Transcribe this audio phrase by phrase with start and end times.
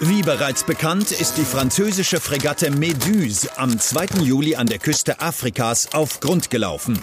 [0.00, 4.22] Wie bereits bekannt, ist die französische Fregatte Méduse am 2.
[4.22, 7.00] Juli an der Küste Afrikas auf Grund gelaufen.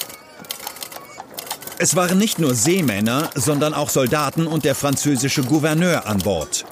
[1.79, 6.65] Es waren nicht nur Seemänner, sondern auch Soldaten und der französische Gouverneur an Bord.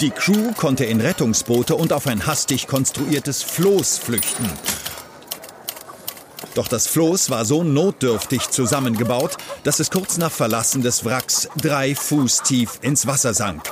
[0.00, 4.50] Die Crew konnte in Rettungsboote und auf ein hastig konstruiertes Floß flüchten.
[6.56, 11.94] Doch das Floß war so notdürftig zusammengebaut, dass es kurz nach Verlassen des Wracks drei
[11.94, 13.62] Fuß tief ins Wasser sank.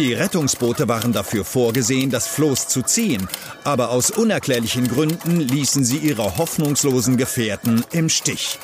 [0.00, 3.28] Die Rettungsboote waren dafür vorgesehen, das Floß zu ziehen,
[3.64, 8.58] aber aus unerklärlichen Gründen ließen sie ihre hoffnungslosen Gefährten im Stich.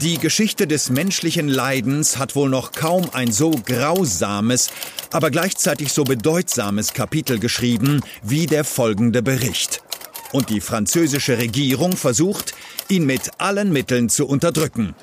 [0.00, 4.70] Die Geschichte des menschlichen Leidens hat wohl noch kaum ein so grausames,
[5.10, 9.82] aber gleichzeitig so bedeutsames Kapitel geschrieben wie der folgende Bericht.
[10.30, 12.54] Und die französische Regierung versucht,
[12.88, 14.94] ihn mit allen Mitteln zu unterdrücken.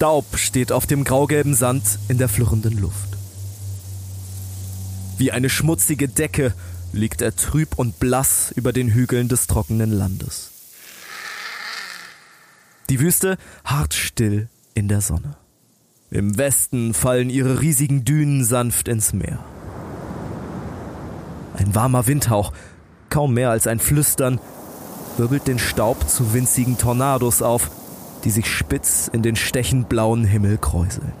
[0.00, 3.18] Staub steht auf dem graugelben Sand in der flirrenden Luft.
[5.18, 6.54] Wie eine schmutzige Decke
[6.94, 10.52] liegt er trüb und blass über den Hügeln des trockenen Landes.
[12.88, 15.36] Die Wüste hart still in der Sonne.
[16.10, 19.44] Im Westen fallen ihre riesigen Dünen sanft ins Meer.
[21.58, 22.54] Ein warmer Windhauch,
[23.10, 24.40] kaum mehr als ein Flüstern,
[25.18, 27.70] wirbelt den Staub zu winzigen Tornados auf,
[28.24, 31.12] die sich spitz in den stechend blauen Himmel kräuseln.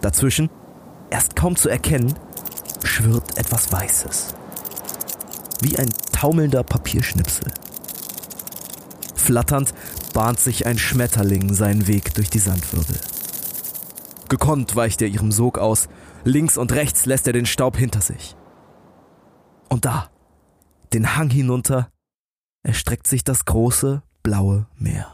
[0.00, 0.50] Dazwischen,
[1.10, 2.14] erst kaum zu erkennen,
[2.84, 4.34] schwirrt etwas Weißes.
[5.60, 7.52] Wie ein taumelnder Papierschnipsel.
[9.14, 9.74] Flatternd
[10.14, 12.96] bahnt sich ein Schmetterling seinen Weg durch die Sandwirbel.
[14.28, 15.88] Gekonnt weicht er ihrem Sog aus,
[16.24, 18.36] links und rechts lässt er den Staub hinter sich.
[19.68, 20.10] Und da,
[20.92, 21.90] den Hang hinunter,
[22.62, 25.06] erstreckt sich das große, blaue Meer.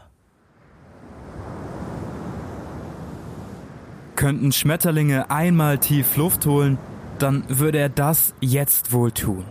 [4.15, 6.79] Könnten Schmetterlinge einmal tief Luft holen,
[7.19, 9.45] dann würde er das jetzt wohl tun.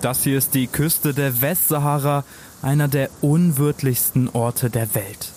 [0.00, 2.24] Das hier ist die Küste der Westsahara,
[2.62, 5.32] einer der unwirtlichsten Orte der Welt.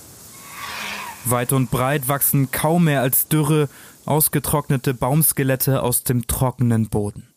[1.25, 3.67] Weit und breit wachsen kaum mehr als dürre,
[4.05, 7.27] ausgetrocknete Baumskelette aus dem trockenen Boden.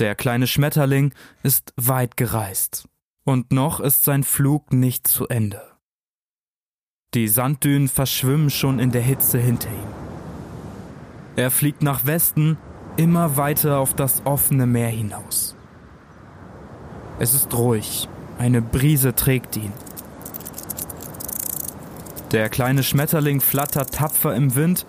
[0.00, 1.14] Der kleine Schmetterling
[1.44, 2.88] ist weit gereist.
[3.24, 5.62] Und noch ist sein Flug nicht zu Ende.
[7.14, 9.94] Die Sanddünen verschwimmen schon in der Hitze hinter ihm.
[11.36, 12.58] Er fliegt nach Westen,
[12.96, 15.56] immer weiter auf das offene Meer hinaus.
[17.18, 18.08] Es ist ruhig,
[18.38, 19.72] eine Brise trägt ihn.
[22.32, 24.86] Der kleine Schmetterling flattert tapfer im Wind,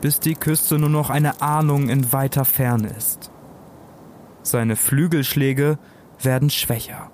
[0.00, 3.30] bis die Küste nur noch eine Ahnung in weiter Ferne ist.
[4.42, 5.78] Seine Flügelschläge
[6.20, 7.11] werden schwächer.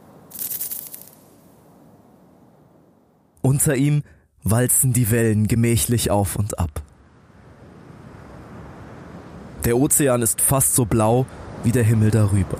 [3.43, 4.03] Unter ihm
[4.43, 6.82] walzen die Wellen gemächlich auf und ab.
[9.65, 11.26] Der Ozean ist fast so blau
[11.62, 12.59] wie der Himmel darüber.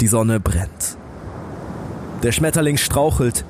[0.00, 0.96] Die Sonne brennt.
[2.22, 3.44] Der Schmetterling strauchelt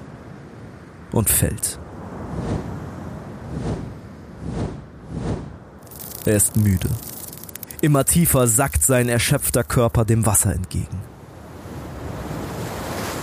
[1.13, 1.79] und fällt.
[6.25, 6.89] Er ist müde.
[7.81, 10.99] Immer tiefer sackt sein erschöpfter Körper dem Wasser entgegen.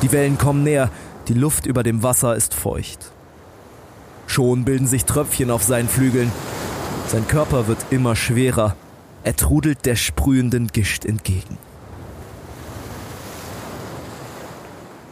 [0.01, 0.89] Die Wellen kommen näher,
[1.27, 3.11] die Luft über dem Wasser ist feucht.
[4.27, 6.31] Schon bilden sich Tröpfchen auf seinen Flügeln.
[7.07, 8.75] Sein Körper wird immer schwerer.
[9.23, 11.57] Er trudelt der sprühenden Gischt entgegen.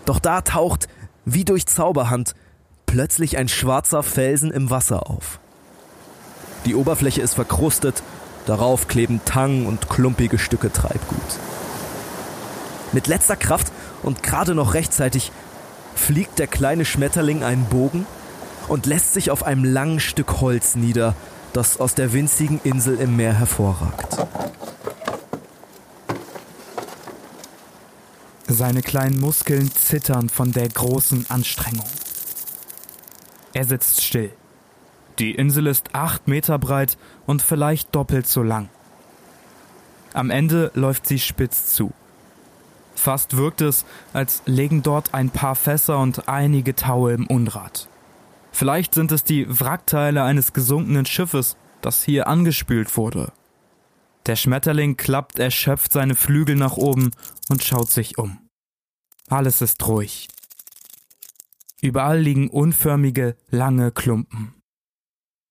[0.05, 0.88] Doch da taucht,
[1.23, 2.35] wie durch Zauberhand,
[2.85, 5.39] plötzlich ein schwarzer Felsen im Wasser auf.
[6.66, 8.03] Die Oberfläche ist verkrustet,
[8.45, 11.39] darauf kleben Tang und klumpige Stücke Treibgut.
[12.91, 13.72] Mit letzter Kraft
[14.03, 15.31] und gerade noch rechtzeitig
[16.01, 18.05] fliegt der kleine Schmetterling einen Bogen
[18.67, 21.16] und lässt sich auf einem langen Stück Holz nieder,
[21.53, 24.17] das aus der winzigen Insel im Meer hervorragt.
[28.47, 31.87] Seine kleinen Muskeln zittern von der großen Anstrengung.
[33.53, 34.31] Er sitzt still.
[35.20, 38.70] Die Insel ist acht Meter breit und vielleicht doppelt so lang.
[40.14, 41.93] Am Ende läuft sie spitz zu.
[43.02, 43.84] Fast wirkt es,
[44.14, 47.90] als legen dort ein paar Fässer und einige Taue im Unrat.
[48.52, 53.32] Vielleicht sind es die Wrackteile eines gesunkenen Schiffes, das hier angespült wurde.
[54.28, 57.09] Der Schmetterling klappt erschöpft seine Flügel nach oben
[57.50, 58.38] und schaut sich um.
[59.30, 60.28] Alles ist ruhig.
[61.82, 64.53] Überall liegen unförmige, lange Klumpen.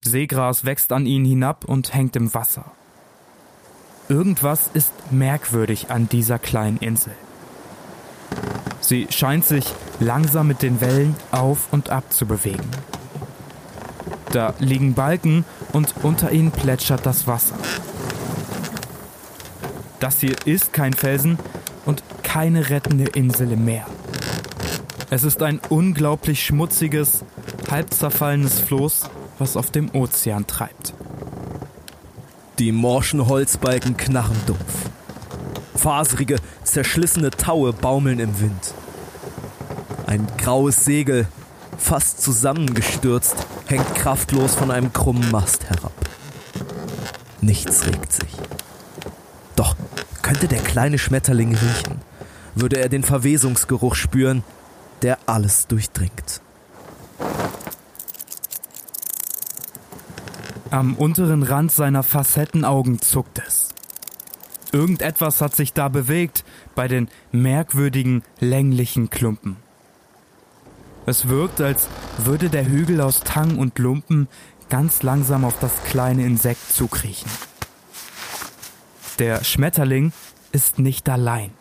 [0.05, 2.71] Seegras wächst an ihnen hinab und hängt im Wasser.
[4.07, 7.13] Irgendwas ist merkwürdig an dieser kleinen Insel.
[8.79, 9.65] Sie scheint sich
[9.99, 12.69] langsam mit den Wellen auf und ab zu bewegen.
[14.31, 17.55] Da liegen Balken und unter ihnen plätschert das Wasser.
[19.99, 21.37] Das hier ist kein Felsen
[21.85, 23.85] und keine rettende Insel im Meer.
[25.09, 27.25] Es ist ein unglaublich schmutziges,
[27.69, 30.93] halb zerfallenes Floß, was auf dem Ozean treibt.
[32.59, 34.89] Die morschen Holzbalken knarren dumpf.
[35.75, 38.73] Faserige, zerschlissene Taue baumeln im Wind.
[40.05, 41.27] Ein graues Segel,
[41.77, 43.35] fast zusammengestürzt,
[43.67, 45.93] hängt kraftlos von einem krummen Mast herab.
[47.41, 48.35] Nichts regt sich.
[49.55, 49.75] Doch
[50.21, 52.01] könnte der kleine Schmetterling riechen,
[52.55, 54.43] würde er den Verwesungsgeruch spüren,
[55.01, 56.41] der alles durchdringt.
[60.69, 63.70] Am unteren Rand seiner Facettenaugen zuckt es.
[64.71, 66.43] Irgendetwas hat sich da bewegt
[66.75, 69.57] bei den merkwürdigen, länglichen Klumpen.
[71.05, 71.87] Es wirkt, als
[72.17, 74.27] würde der Hügel aus Tang und Lumpen
[74.69, 77.29] ganz langsam auf das kleine Insekt zukriechen.
[79.19, 80.13] Der Schmetterling
[80.51, 81.51] ist nicht allein.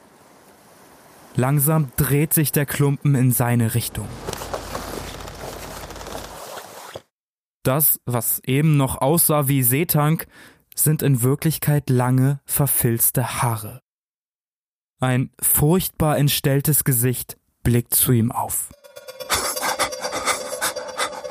[1.37, 4.09] Langsam dreht sich der Klumpen in seine Richtung.
[7.63, 10.27] Das, was eben noch aussah wie Seetank,
[10.75, 13.81] sind in Wirklichkeit lange, verfilzte Haare.
[15.01, 18.71] Ein furchtbar entstelltes Gesicht blickt zu ihm auf.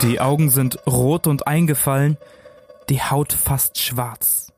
[0.02, 2.18] Die Augen sind rot und eingefallen,
[2.90, 4.52] die Haut fast schwarz.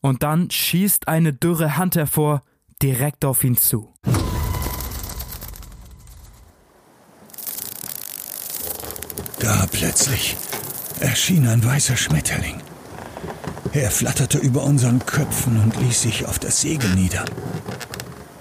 [0.00, 2.42] Und dann schießt eine dürre Hand hervor,
[2.82, 3.92] direkt auf ihn zu.
[9.38, 10.36] Da plötzlich
[11.00, 12.60] erschien ein weißer Schmetterling.
[13.74, 17.24] Er flatterte über unseren Köpfen und ließ sich auf das Segel nieder.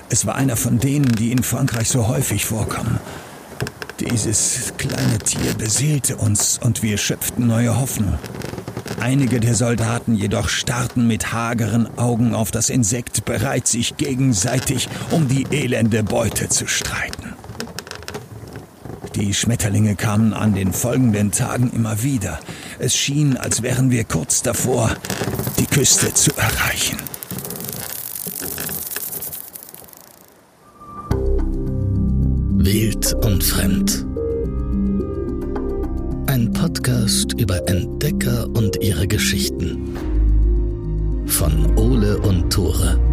[0.10, 3.00] Es war einer von denen, die in Frankreich so häufig vorkommen.
[4.01, 8.18] Dieses kleine Tier beseelte uns und wir schöpften neue Hoffnung.
[9.00, 15.30] Einige der Soldaten jedoch starrten mit hageren Augen auf das Insekt, bereit sich gegenseitig um
[15.30, 17.31] die elende Beute zu streiten.
[19.16, 22.40] Die Schmetterlinge kamen an den folgenden Tagen immer wieder.
[22.80, 24.90] Es schien, als wären wir kurz davor,
[25.60, 26.98] die Küste zu erreichen.
[32.63, 34.06] Wild und Fremd.
[36.28, 39.98] Ein Podcast über Entdecker und ihre Geschichten.
[41.25, 43.11] Von Ole und Tore.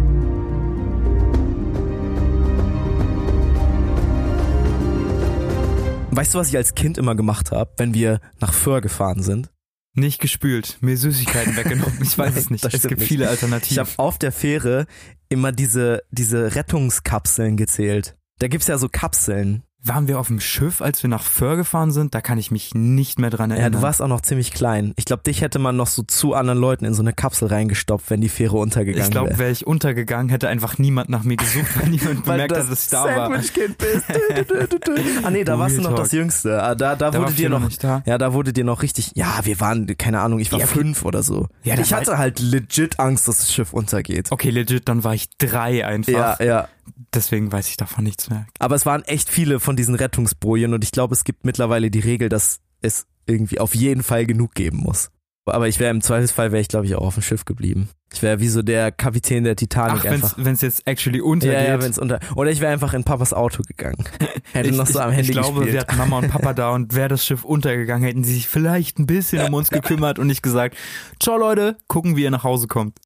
[6.11, 9.51] Weißt du, was ich als Kind immer gemacht habe, wenn wir nach Föhr gefahren sind?
[9.95, 11.99] Nicht gespült, mir Süßigkeiten weggenommen.
[12.01, 12.65] Ich weiß es nicht.
[12.65, 13.07] Es gibt nicht.
[13.07, 13.79] viele Ich Alternativen.
[13.79, 14.85] habe auf der Fähre
[15.29, 18.17] immer diese, diese Rettungskapseln gezählt.
[18.39, 19.63] Da gibt's ja so Kapseln.
[19.81, 22.13] Waren wir auf dem Schiff, als wir nach Föhr gefahren sind?
[22.13, 23.71] Da kann ich mich nicht mehr dran Ja, erinnern.
[23.71, 24.93] du warst auch noch ziemlich klein.
[24.97, 28.09] Ich glaube, dich hätte man noch so zu anderen Leuten in so eine Kapsel reingestopft,
[28.09, 29.39] wenn die Fähre untergegangen ich glaube, wäre.
[29.39, 32.89] wäre ich untergegangen, hätte einfach niemand nach mir gesucht, weil niemand Weil bemerkt dass ich
[32.89, 33.29] da war.
[33.29, 34.03] Sandwich-Kind bist.
[35.23, 36.61] Ah nee, da warst du noch das Jüngste.
[36.61, 38.01] Ah, Da, da, Da wurde dir noch noch, da.
[38.05, 41.05] ja, da wurde dir noch richtig, ja, wir waren, keine Ahnung, ich war Ja, fünf
[41.05, 41.47] oder so.
[41.63, 44.27] Ja, ich hatte halt legit Angst, dass das Schiff untergeht.
[44.31, 46.11] Okay, legit, dann war ich drei einfach.
[46.39, 46.67] Ja, ja.
[47.13, 48.45] Deswegen weiß ich davon nichts mehr.
[48.59, 51.99] Aber es waren echt viele von diesen Rettungsbojen und ich glaube, es gibt mittlerweile die
[51.99, 55.11] Regel, dass es irgendwie auf jeden Fall genug geben muss.
[55.45, 57.89] Aber ich wäre im Zweifelsfall, wäre ich glaube ich auch auf dem Schiff geblieben.
[58.13, 60.37] Ich wäre wie so der Kapitän der Titanic Ach, wenn's, einfach.
[60.37, 61.55] wenn's jetzt actually untergeht.
[61.55, 62.19] Ja, ja, wenn's unter.
[62.35, 64.03] Oder ich wäre einfach in Papas Auto gegangen.
[64.53, 65.73] Hätte ich, noch so ich, am Handy ich glaube, gespielt.
[65.73, 68.99] wir hatten Mama und Papa da und wäre das Schiff untergegangen, hätten sie sich vielleicht
[68.99, 70.75] ein bisschen um uns gekümmert und nicht gesagt,
[71.19, 72.99] ciao Leute, gucken, wie ihr nach Hause kommt.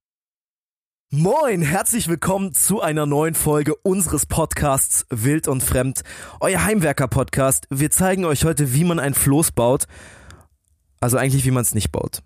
[1.15, 6.01] Moin, herzlich willkommen zu einer neuen Folge unseres Podcasts Wild und Fremd,
[6.39, 7.67] euer Heimwerker-Podcast.
[7.69, 9.85] Wir zeigen euch heute, wie man ein Floß baut.
[11.01, 12.23] Also eigentlich, wie man es nicht baut.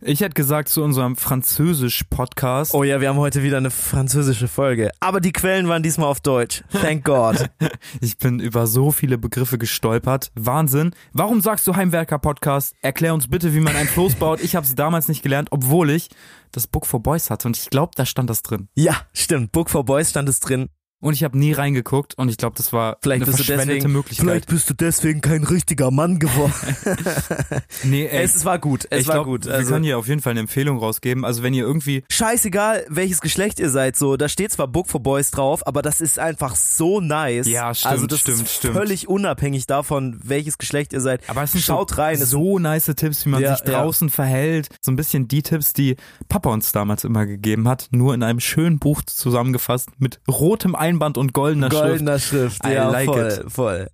[0.00, 2.72] Ich hätte gesagt zu unserem Französisch-Podcast.
[2.72, 4.92] Oh ja, wir haben heute wieder eine französische Folge.
[5.00, 6.62] Aber die Quellen waren diesmal auf Deutsch.
[6.70, 7.50] Thank God.
[8.00, 10.30] Ich bin über so viele Begriffe gestolpert.
[10.34, 10.94] Wahnsinn.
[11.12, 12.74] Warum sagst du Heimwerker-Podcast?
[12.80, 14.40] Erklär uns bitte, wie man ein Floß baut.
[14.40, 16.08] Ich habe es damals nicht gelernt, obwohl ich
[16.52, 18.68] das Book for Boys hatte und ich glaube, da stand das drin.
[18.74, 19.52] ja, stimmt.
[19.52, 20.68] Book for Boys stand es drin.
[21.00, 23.92] Und ich habe nie reingeguckt und ich glaube, das war Vielleicht eine bist verschwendete deswegen,
[23.92, 24.24] Möglichkeit.
[24.26, 26.52] vielleicht bist du deswegen kein richtiger Mann geworden.
[27.84, 29.46] nee, ey, es war gut, es ich war glaub, gut.
[29.46, 31.24] wir Also, können hier auf jeden Fall eine Empfehlung rausgeben.
[31.24, 35.00] Also wenn ihr irgendwie scheißegal, welches Geschlecht ihr seid, so, da steht zwar Book for
[35.02, 37.46] Boys drauf, aber das ist einfach so nice.
[37.46, 38.74] Ja, stimmt, Also das stimmt, ist stimmt.
[38.76, 41.20] völlig unabhängig davon, welches Geschlecht ihr seid.
[41.28, 42.14] Aber es sind Schaut so, rein.
[42.20, 44.68] es- so nice Tipps, wie man Ja, sich draußen verhält.
[44.80, 45.96] So ein bisschen die Tipps, die
[46.28, 51.18] Papa uns damals immer gegeben hat, nur in einem schönen Buch zusammengefasst mit rotem Einband
[51.18, 51.82] und goldener Schrift.
[51.82, 53.52] Goldener Schrift, ja, like voll, it.
[53.52, 53.88] voll.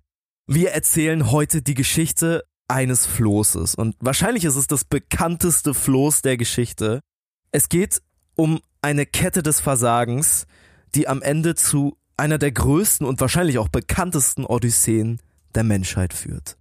[0.47, 6.37] Wir erzählen heute die Geschichte eines Flosses und wahrscheinlich ist es das bekannteste Floß der
[6.37, 7.01] Geschichte.
[7.51, 8.01] Es geht
[8.35, 10.45] um eine Kette des Versagens,
[10.93, 15.19] die am Ende zu einer der größten und wahrscheinlich auch bekanntesten Odysseen
[15.53, 16.57] der Menschheit führt.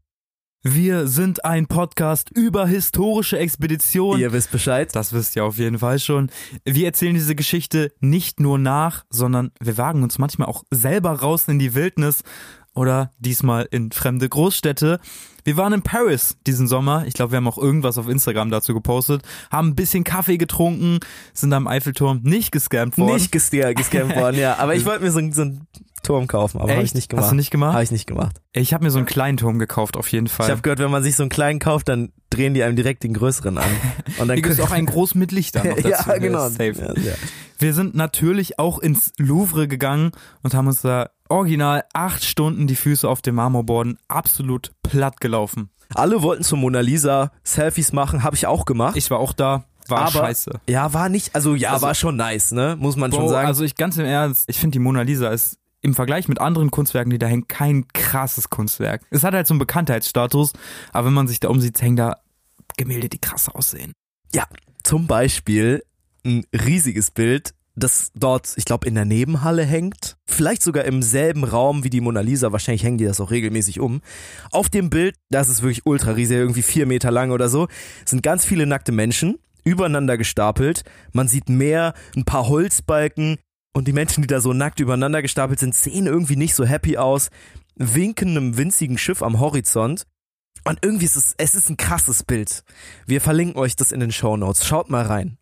[0.67, 4.19] Wir sind ein Podcast über historische Expeditionen.
[4.19, 4.89] Ihr wisst Bescheid.
[4.97, 6.31] Das wisst ihr auf jeden Fall schon.
[6.65, 11.49] Wir erzählen diese Geschichte nicht nur nach, sondern wir wagen uns manchmal auch selber raus
[11.49, 12.23] in die Wildnis
[12.75, 15.01] oder diesmal in fremde Großstädte.
[15.45, 17.05] Wir waren in Paris diesen Sommer.
[17.07, 19.21] Ich glaube, wir haben auch irgendwas auf Instagram dazu gepostet.
[19.51, 20.99] Haben ein bisschen Kaffee getrunken,
[21.35, 23.13] sind am Eiffelturm nicht gescampt worden.
[23.13, 24.57] Nicht gesca- gescampt worden, ja.
[24.57, 25.67] Aber ich wollte mir so, so einen
[26.05, 27.25] Turm kaufen, aber habe ich nicht gemacht.
[27.25, 27.73] Hast du nicht gemacht?
[27.75, 28.41] Habe ich nicht gemacht.
[28.53, 30.47] Ich habe mir so einen kleinen Turm gekauft, auf jeden Fall.
[30.47, 33.03] Ich habe gehört, wenn man sich so einen kleinen kauft, dann drehen die einem direkt
[33.03, 33.65] den größeren an.
[34.19, 35.89] Und dann gibt auch einen groß mit Lichtern noch dazu.
[35.89, 36.47] ja, genau.
[36.47, 36.73] ist Safe.
[36.97, 37.15] Ja, ja.
[37.59, 40.11] Wir sind natürlich auch ins Louvre gegangen
[40.43, 45.71] und haben uns da original acht Stunden die Füße auf dem Marmorboden absolut platt gelaufen.
[45.95, 48.97] Alle wollten zur Mona Lisa Selfies machen, habe ich auch gemacht.
[48.97, 50.51] Ich war auch da, war aber scheiße.
[50.69, 52.77] ja, war nicht, also ja, Also- war schon nice, ne?
[52.79, 53.47] Muss man schon Bro, sagen.
[53.47, 56.71] also ich ganz im Ernst, ich finde die Mona Lisa ist im Vergleich mit anderen
[56.71, 59.03] Kunstwerken, die da hängen, kein krasses Kunstwerk.
[59.11, 60.55] Es hat halt so einen Bekanntheitsstatus,
[60.93, 62.17] aber wenn man sich da umsieht, hängen da
[62.79, 63.93] Gemälde, die krass aussehen.
[64.35, 64.45] ja,
[64.83, 65.85] zum Beispiel
[66.25, 70.17] ein riesiges Bild, das dort, ich glaube, in der Nebenhalle hängt.
[70.27, 72.53] Vielleicht sogar im selben Raum wie die Mona Lisa.
[72.53, 74.01] Wahrscheinlich hängen die das auch regelmäßig um.
[74.53, 77.69] Auf dem Bild, das ist wirklich ultra riesig, irgendwie vier Meter lang oder so,
[78.05, 80.85] sind ganz viele nackte Menschen übereinander gestapelt.
[81.13, 83.39] Man sieht mehr, ein paar Holzbalken
[83.75, 86.97] und die Menschen, die da so nackt übereinander gestapelt sind, sehen irgendwie nicht so happy
[86.97, 87.29] aus,
[87.75, 90.07] winken einem winzigen Schiff am Horizont.
[90.65, 92.63] Und irgendwie ist es, es ist ein krasses Bild.
[93.07, 94.65] Wir verlinken euch das in den Show Notes.
[94.65, 95.37] Schaut mal rein.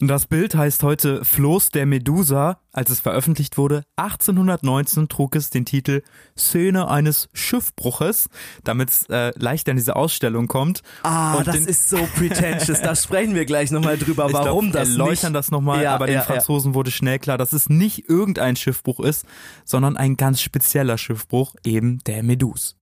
[0.00, 2.58] Das Bild heißt heute Floß der Medusa.
[2.72, 6.02] Als es veröffentlicht wurde, 1819 trug es den Titel
[6.36, 8.28] Szene eines Schiffbruches,
[8.64, 10.82] damit es äh, leicht an diese Ausstellung kommt.
[11.04, 12.80] Ah, Und das den- ist so pretentious.
[12.82, 15.36] da sprechen wir gleich nochmal drüber, Ich warum glaub, das erläutern nicht.
[15.36, 16.26] das nochmal, Ja, aber den ja, ja.
[16.26, 19.24] Franzosen wurde schnell klar, dass es nicht irgendein Schiffbruch ist,
[19.64, 22.76] sondern ein ganz spezieller Schiffbruch, eben der Medus.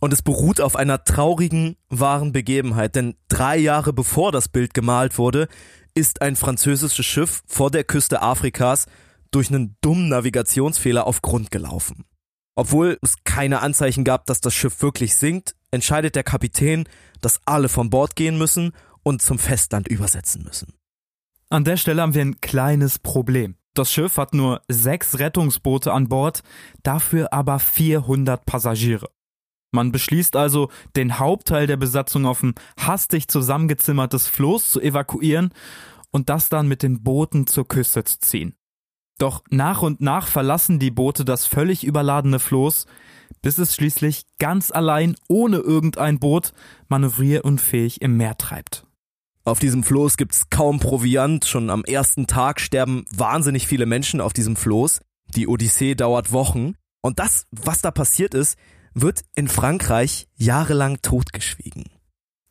[0.00, 5.18] Und es beruht auf einer traurigen, wahren Begebenheit, denn drei Jahre bevor das Bild gemalt
[5.18, 5.48] wurde,
[5.96, 8.86] ist ein französisches Schiff vor der Küste Afrikas
[9.30, 12.04] durch einen dummen Navigationsfehler auf Grund gelaufen.
[12.54, 16.84] Obwohl es keine Anzeichen gab, dass das Schiff wirklich sinkt, entscheidet der Kapitän,
[17.20, 18.72] dass alle von Bord gehen müssen
[19.02, 20.74] und zum Festland übersetzen müssen.
[21.48, 23.56] An der Stelle haben wir ein kleines Problem.
[23.74, 26.42] Das Schiff hat nur sechs Rettungsboote an Bord,
[26.82, 29.08] dafür aber 400 Passagiere.
[29.76, 35.52] Man beschließt also, den Hauptteil der Besatzung auf ein hastig zusammengezimmertes Floß zu evakuieren
[36.10, 38.54] und das dann mit den Booten zur Küste zu ziehen.
[39.18, 42.86] Doch nach und nach verlassen die Boote das völlig überladene Floß,
[43.42, 46.54] bis es schließlich ganz allein ohne irgendein Boot
[46.88, 48.86] manövrierunfähig im Meer treibt.
[49.44, 51.44] Auf diesem Floß gibt's kaum Proviant.
[51.44, 55.00] Schon am ersten Tag sterben wahnsinnig viele Menschen auf diesem Floß.
[55.34, 56.76] Die Odyssee dauert Wochen.
[57.02, 58.56] Und das, was da passiert ist,
[58.98, 61.84] wird in Frankreich jahrelang totgeschwiegen.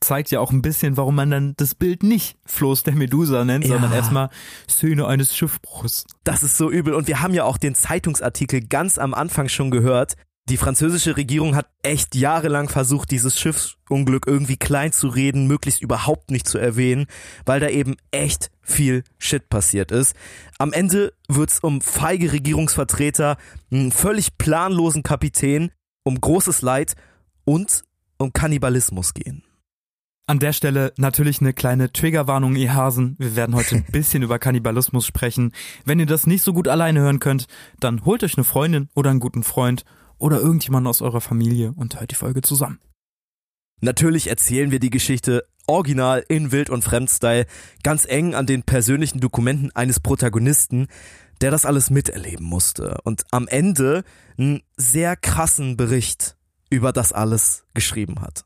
[0.01, 3.65] zeigt ja auch ein bisschen, warum man dann das Bild nicht Floß der Medusa nennt,
[3.65, 3.71] Ja.
[3.73, 4.29] sondern erstmal
[4.69, 6.05] Szene eines Schiffbruchs.
[6.23, 6.93] Das ist so übel.
[6.93, 10.13] Und wir haben ja auch den Zeitungsartikel ganz am Anfang schon gehört.
[10.47, 16.29] Die französische Regierung hat echt jahrelang versucht, dieses Schiffsunglück irgendwie klein zu reden, möglichst überhaupt
[16.29, 17.07] nicht zu erwähnen,
[17.47, 20.13] weil da eben echt viel Shit passiert ist.
[20.59, 23.37] Am Ende wird's um feige Regierungsvertreter,
[23.71, 25.71] einen völlig planlosen Kapitän,
[26.05, 26.95] um großes Leid
[27.43, 27.83] und
[28.17, 29.43] um Kannibalismus gehen.
[30.27, 33.15] An der Stelle natürlich eine kleine Triggerwarnung, ihr Hasen.
[33.19, 35.51] Wir werden heute ein bisschen über Kannibalismus sprechen.
[35.83, 37.47] Wenn ihr das nicht so gut alleine hören könnt,
[37.79, 39.83] dann holt euch eine Freundin oder einen guten Freund
[40.17, 42.79] oder irgendjemanden aus eurer Familie und hört die Folge zusammen.
[43.81, 47.45] Natürlich erzählen wir die Geschichte original in Wild- und Fremdstyle,
[47.83, 50.87] ganz eng an den persönlichen Dokumenten eines Protagonisten,
[51.41, 54.03] der das alles miterleben musste und am Ende
[54.37, 56.35] einen sehr krassen Bericht
[56.69, 58.45] über das alles geschrieben hat.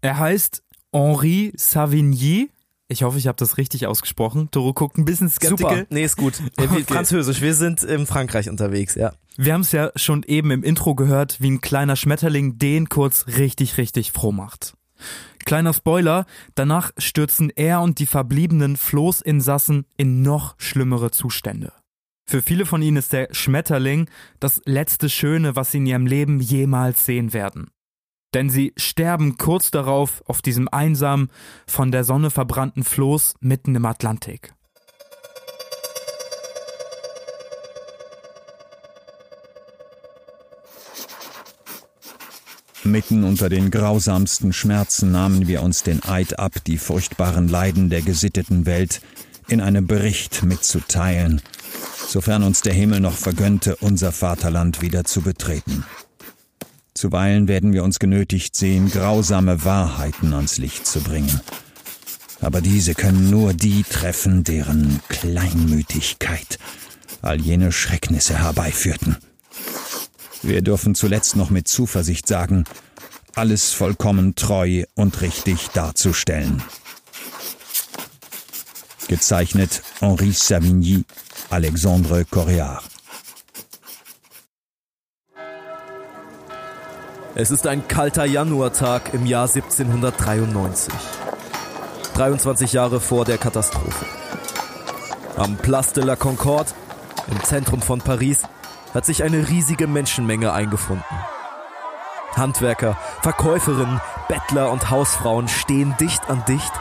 [0.00, 0.62] Er heißt
[0.92, 2.50] Henri Savigny.
[2.88, 4.50] Ich hoffe, ich habe das richtig ausgesprochen.
[4.50, 5.60] Toro guckt ein bisschen skeptisch.
[5.60, 6.34] Super, nee, ist gut.
[6.58, 6.84] Okay.
[6.86, 9.12] Französisch, wir sind in Frankreich unterwegs, ja.
[9.36, 13.26] Wir haben es ja schon eben im Intro gehört, wie ein kleiner Schmetterling den kurz
[13.38, 14.74] richtig, richtig froh macht.
[15.44, 21.72] Kleiner Spoiler, danach stürzen er und die verbliebenen Floßinsassen in noch schlimmere Zustände.
[22.24, 24.08] Für viele von ihnen ist der Schmetterling
[24.40, 27.70] das letzte Schöne, was sie in ihrem Leben jemals sehen werden.
[28.34, 31.28] Denn sie sterben kurz darauf auf diesem einsamen,
[31.66, 34.54] von der Sonne verbrannten Floß mitten im Atlantik.
[42.84, 48.02] Mitten unter den grausamsten Schmerzen nahmen wir uns den Eid ab, die furchtbaren Leiden der
[48.02, 49.02] gesitteten Welt
[49.46, 51.42] in einem Bericht mitzuteilen,
[52.12, 55.84] sofern uns der Himmel noch vergönnte, unser Vaterland wieder zu betreten.
[56.92, 61.40] Zuweilen werden wir uns genötigt sehen, grausame Wahrheiten ans Licht zu bringen.
[62.42, 66.58] Aber diese können nur die treffen, deren Kleinmütigkeit
[67.22, 69.16] all jene Schrecknisse herbeiführten.
[70.42, 72.64] Wir dürfen zuletzt noch mit Zuversicht sagen,
[73.34, 76.62] alles vollkommen treu und richtig darzustellen.
[79.08, 81.04] Gezeichnet Henri Savigny,
[81.50, 82.82] Alexandre Correard.
[87.34, 90.92] Es ist ein kalter Januartag im Jahr 1793.
[92.14, 94.04] 23 Jahre vor der Katastrophe.
[95.36, 96.72] Am Place de la Concorde,
[97.30, 98.42] im Zentrum von Paris,
[98.92, 101.04] hat sich eine riesige Menschenmenge eingefunden.
[102.36, 106.72] Handwerker, Verkäuferinnen, Bettler und Hausfrauen stehen dicht an dicht,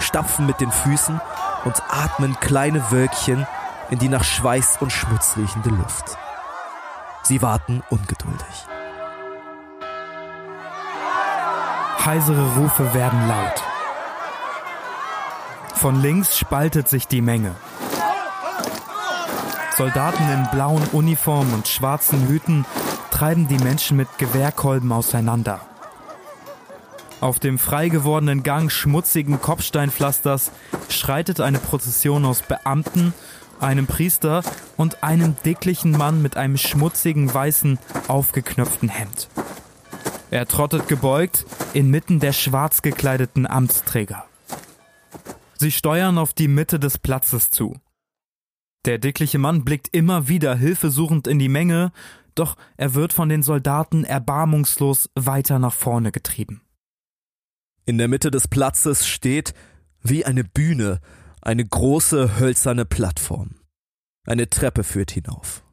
[0.00, 1.20] stapfen mit den Füßen
[1.64, 3.46] und atmen kleine Wölkchen
[3.90, 6.16] in die nach Schweiß und Schmutz riechende Luft.
[7.22, 8.66] Sie warten ungeduldig.
[12.04, 13.62] Heisere Rufe werden laut.
[15.74, 17.54] Von links spaltet sich die Menge.
[19.76, 22.66] Soldaten in blauen Uniformen und schwarzen Hüten
[23.10, 25.60] treiben die Menschen mit Gewehrkolben auseinander.
[27.20, 30.52] Auf dem frei gewordenen Gang schmutzigen Kopfsteinpflasters
[30.88, 33.12] schreitet eine Prozession aus Beamten,
[33.60, 34.42] einem Priester
[34.78, 39.28] und einem dicklichen Mann mit einem schmutzigen, weißen, aufgeknöpften Hemd.
[40.30, 44.24] Er trottet gebeugt inmitten der schwarz gekleideten Amtsträger.
[45.58, 47.76] Sie steuern auf die Mitte des Platzes zu.
[48.86, 51.92] Der dickliche Mann blickt immer wieder hilfesuchend in die Menge,
[52.34, 56.62] doch er wird von den Soldaten erbarmungslos weiter nach vorne getrieben.
[57.90, 59.52] In der Mitte des Platzes steht,
[60.00, 61.00] wie eine Bühne,
[61.42, 63.56] eine große hölzerne Plattform.
[64.24, 65.64] Eine Treppe führt hinauf.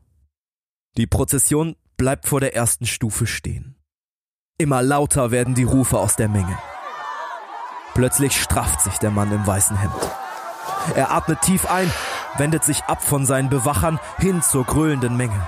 [0.98, 3.76] Die Prozession bleibt vor der ersten Stufe stehen.
[4.58, 6.58] Immer lauter werden die Rufe aus der Menge.
[7.94, 9.94] Plötzlich strafft sich der Mann im weißen Hemd.
[10.96, 11.92] Er atmet tief ein
[12.40, 15.48] wendet sich ab von seinen Bewachern hin zur gröhlenden Menge.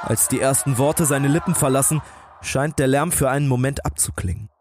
[0.00, 2.02] Als die ersten Worte seine Lippen verlassen,
[2.40, 4.51] scheint der Lärm für einen Moment abzuklingen.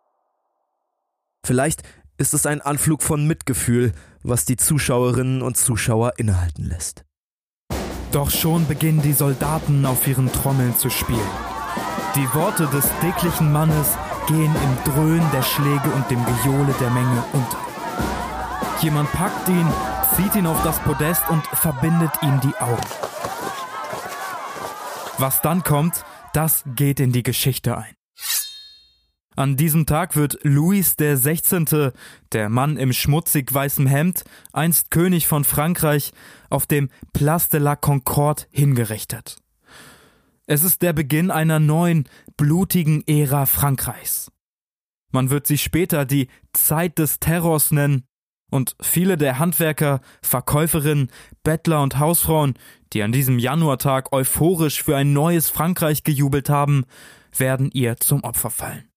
[1.45, 1.83] Vielleicht
[2.17, 7.03] ist es ein Anflug von Mitgefühl, was die Zuschauerinnen und Zuschauer innehalten lässt.
[8.11, 11.19] Doch schon beginnen die Soldaten auf ihren Trommeln zu spielen.
[12.15, 17.23] Die Worte des dicklichen Mannes gehen im Dröhnen der Schläge und dem Gejohle der Menge
[17.33, 17.57] unter.
[18.81, 19.67] Jemand packt ihn
[20.15, 22.81] zieht ihn auf das Podest und verbindet ihm die Augen.
[25.17, 28.00] Was dann kommt, das geht in die Geschichte ein.
[29.35, 31.91] An diesem Tag wird Louis der 16.,
[32.33, 36.11] der Mann im schmutzig weißen Hemd, einst König von Frankreich,
[36.49, 39.37] auf dem Place de la Concorde hingerichtet.
[40.47, 44.31] Es ist der Beginn einer neuen, blutigen Ära Frankreichs.
[45.11, 48.03] Man wird sie später die Zeit des Terrors nennen
[48.49, 51.09] und viele der Handwerker, Verkäuferinnen,
[51.43, 52.55] Bettler und Hausfrauen,
[52.91, 56.85] die an diesem Januartag euphorisch für ein neues Frankreich gejubelt haben,
[57.37, 58.90] werden ihr zum Opfer fallen.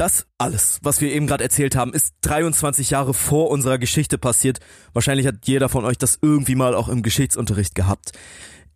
[0.00, 4.58] Das alles, was wir eben gerade erzählt haben, ist 23 Jahre vor unserer Geschichte passiert.
[4.94, 8.12] Wahrscheinlich hat jeder von euch das irgendwie mal auch im Geschichtsunterricht gehabt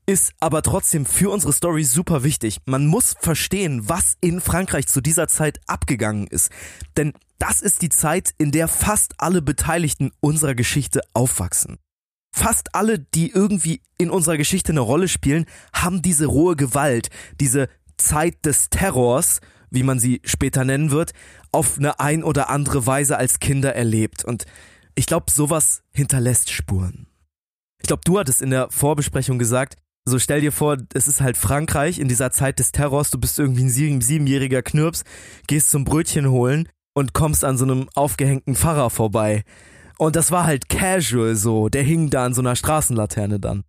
[0.06, 2.58] ist aber trotzdem für unsere Story super wichtig.
[2.66, 6.50] Man muss verstehen, was in Frankreich zu dieser Zeit abgegangen ist.
[6.98, 11.78] Denn das ist die Zeit, in der fast alle Beteiligten unserer Geschichte aufwachsen.
[12.36, 17.08] Fast alle, die irgendwie in unserer Geschichte eine Rolle spielen, haben diese rohe Gewalt,
[17.40, 19.40] diese Zeit des Terrors,
[19.74, 21.12] wie man sie später nennen wird,
[21.52, 24.24] auf eine ein oder andere Weise als Kinder erlebt.
[24.24, 24.46] Und
[24.94, 27.06] ich glaube, sowas hinterlässt Spuren.
[27.80, 31.36] Ich glaube, du hattest in der Vorbesprechung gesagt, so stell dir vor, es ist halt
[31.36, 35.02] Frankreich in dieser Zeit des Terrors, du bist irgendwie ein sieben, siebenjähriger Knirps,
[35.46, 39.42] gehst zum Brötchen holen und kommst an so einem aufgehängten Pfarrer vorbei.
[39.98, 41.68] Und das war halt casual so.
[41.68, 43.64] Der hing da an so einer Straßenlaterne dann.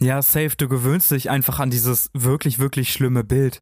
[0.00, 3.60] Ja, safe, du gewöhnst dich einfach an dieses wirklich, wirklich schlimme Bild.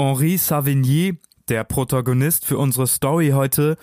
[0.00, 3.76] Henri Savigny, der Protagonist für unsere Story heute,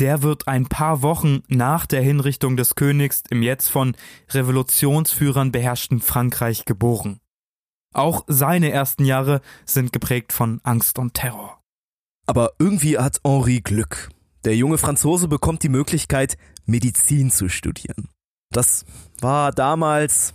[0.00, 3.96] der wird ein paar Wochen nach der Hinrichtung des Königs im jetzt von
[4.30, 7.20] Revolutionsführern beherrschten Frankreich geboren.
[7.94, 11.60] Auch seine ersten Jahre sind geprägt von Angst und Terror.
[12.26, 14.10] Aber irgendwie hat Henri Glück.
[14.44, 18.08] Der junge Franzose bekommt die Möglichkeit, Medizin zu studieren.
[18.50, 18.84] Das
[19.20, 20.34] war damals,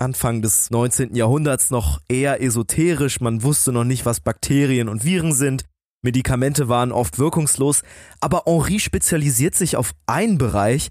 [0.00, 1.14] Anfang des 19.
[1.14, 3.20] Jahrhunderts, noch eher esoterisch.
[3.20, 5.64] Man wusste noch nicht, was Bakterien und Viren sind.
[6.02, 7.82] Medikamente waren oft wirkungslos.
[8.20, 10.88] Aber Henri spezialisiert sich auf einen Bereich,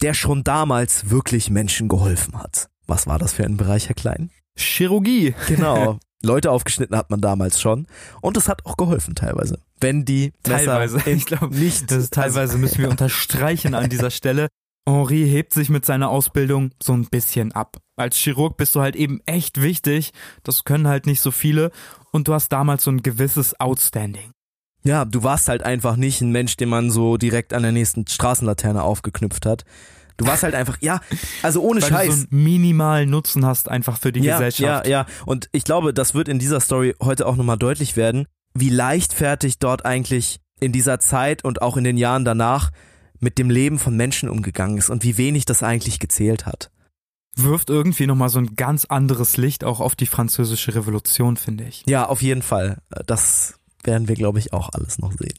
[0.00, 2.68] der schon damals wirklich Menschen geholfen hat.
[2.86, 4.30] Was war das für ein Bereich, Herr Klein?
[4.56, 5.34] Chirurgie.
[5.48, 5.98] Genau.
[6.22, 7.86] Leute aufgeschnitten hat man damals schon.
[8.20, 9.58] Und es hat auch geholfen teilweise.
[9.80, 11.00] Wenn die Teilweise.
[11.06, 11.90] Ich glaube nicht.
[11.90, 14.48] Das teilweise müssen wir unterstreichen an dieser Stelle.
[14.88, 17.78] Henri hebt sich mit seiner Ausbildung so ein bisschen ab.
[17.96, 20.12] Als Chirurg bist du halt eben echt wichtig.
[20.42, 21.70] Das können halt nicht so viele.
[22.12, 24.32] Und du hast damals so ein gewisses Outstanding.
[24.82, 28.06] Ja, du warst halt einfach nicht ein Mensch, den man so direkt an der nächsten
[28.06, 29.64] Straßenlaterne aufgeknüpft hat.
[30.16, 31.00] Du warst halt einfach, ja,
[31.42, 32.06] also ohne Weil Scheiß.
[32.06, 34.86] du so einen minimalen Nutzen hast einfach für die ja, Gesellschaft.
[34.86, 35.06] ja, ja.
[35.26, 39.58] Und ich glaube, das wird in dieser Story heute auch nochmal deutlich werden, wie leichtfertig
[39.58, 42.70] dort eigentlich in dieser Zeit und auch in den Jahren danach
[43.18, 46.70] mit dem Leben von Menschen umgegangen ist und wie wenig das eigentlich gezählt hat.
[47.36, 51.84] Wirft irgendwie nochmal so ein ganz anderes Licht auch auf die französische Revolution, finde ich.
[51.86, 52.78] Ja, auf jeden Fall.
[53.06, 55.38] Das werden wir, glaube ich, auch alles noch sehen.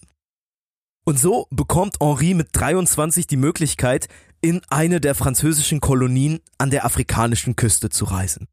[1.06, 4.08] Und so bekommt Henri mit 23 die Möglichkeit,
[4.42, 8.48] in eine der französischen Kolonien an der afrikanischen Küste zu reisen.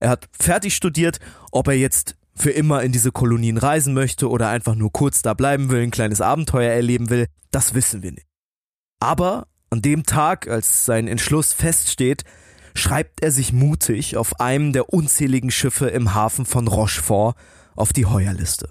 [0.00, 1.18] Er hat fertig studiert,
[1.50, 5.34] ob er jetzt für immer in diese Kolonien reisen möchte oder einfach nur kurz da
[5.34, 8.26] bleiben will, ein kleines Abenteuer erleben will, das wissen wir nicht.
[9.00, 12.24] Aber an dem Tag, als sein Entschluss feststeht,
[12.74, 17.36] schreibt er sich mutig auf einem der unzähligen Schiffe im Hafen von Rochefort
[17.76, 18.68] auf die Heuerliste.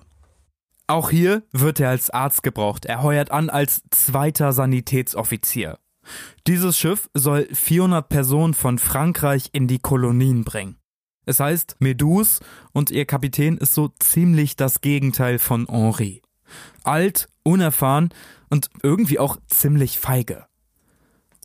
[0.88, 2.86] Auch hier wird er als Arzt gebraucht.
[2.86, 5.80] Er heuert an als zweiter Sanitätsoffizier.
[6.48, 10.78] Dieses Schiff soll 400 Personen von Frankreich in die Kolonien bringen.
[11.26, 12.42] Es heißt Meduse
[12.74, 16.22] und ihr Kapitän ist so ziemlich das Gegenteil von Henri.
[16.84, 18.10] Alt, unerfahren
[18.50, 20.46] und irgendwie auch ziemlich feige.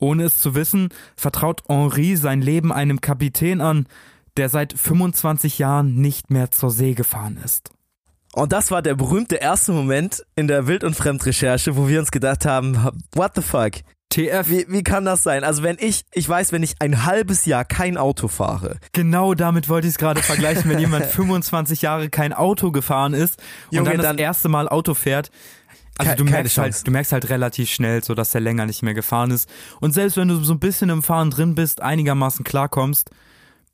[0.01, 3.87] Ohne es zu wissen, vertraut Henri sein Leben einem Kapitän an,
[4.37, 7.71] der seit 25 Jahren nicht mehr zur See gefahren ist.
[8.35, 12.11] Und das war der berühmte erste Moment in der Wild- und Fremdrecherche, wo wir uns
[12.11, 12.75] gedacht haben,
[13.15, 13.73] what the fuck?
[14.11, 15.45] TF, Wie, wie kann das sein?
[15.45, 19.69] Also wenn ich, ich weiß, wenn ich ein halbes Jahr kein Auto fahre, Genau damit
[19.69, 23.39] wollte ich es gerade vergleichen, wenn jemand 25 Jahre kein Auto gefahren ist
[23.71, 25.31] und Junge, dann das dann- erste Mal Auto fährt.
[25.99, 26.77] Also du merkst Chance.
[26.79, 29.49] halt, du merkst halt relativ schnell, so dass er länger nicht mehr gefahren ist.
[29.81, 33.11] Und selbst wenn du so ein bisschen im Fahren drin bist, einigermaßen klarkommst,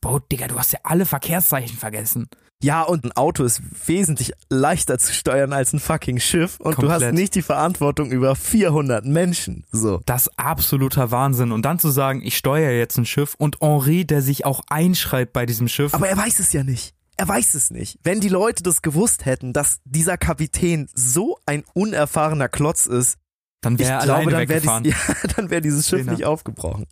[0.00, 2.28] boah, Digga, du hast ja alle Verkehrszeichen vergessen.
[2.62, 6.88] ja, und ein Auto ist wesentlich leichter zu steuern als ein fucking Schiff und du
[6.90, 7.14] hast Komplett.
[7.14, 9.64] nicht die Verantwortung über 400 Menschen.
[9.70, 10.00] So.
[10.06, 11.52] Das ist absoluter Wahnsinn.
[11.52, 15.32] Und dann zu sagen, ich steuere jetzt ein Schiff und Henri, der sich auch einschreibt
[15.34, 15.92] bei diesem Schiff.
[15.94, 16.94] Aber er weiß es ja nicht.
[17.16, 17.98] Er weiß es nicht.
[18.02, 23.18] Wenn die Leute das gewusst hätten, dass dieser Kapitän so ein unerfahrener Klotz ist,
[23.60, 24.84] dann wäre er glaube, alleine dann wäre weggefahren.
[24.84, 26.12] dies, ja, dann wär dieses Schiff Genau.
[26.12, 26.86] nicht aufgebrochen.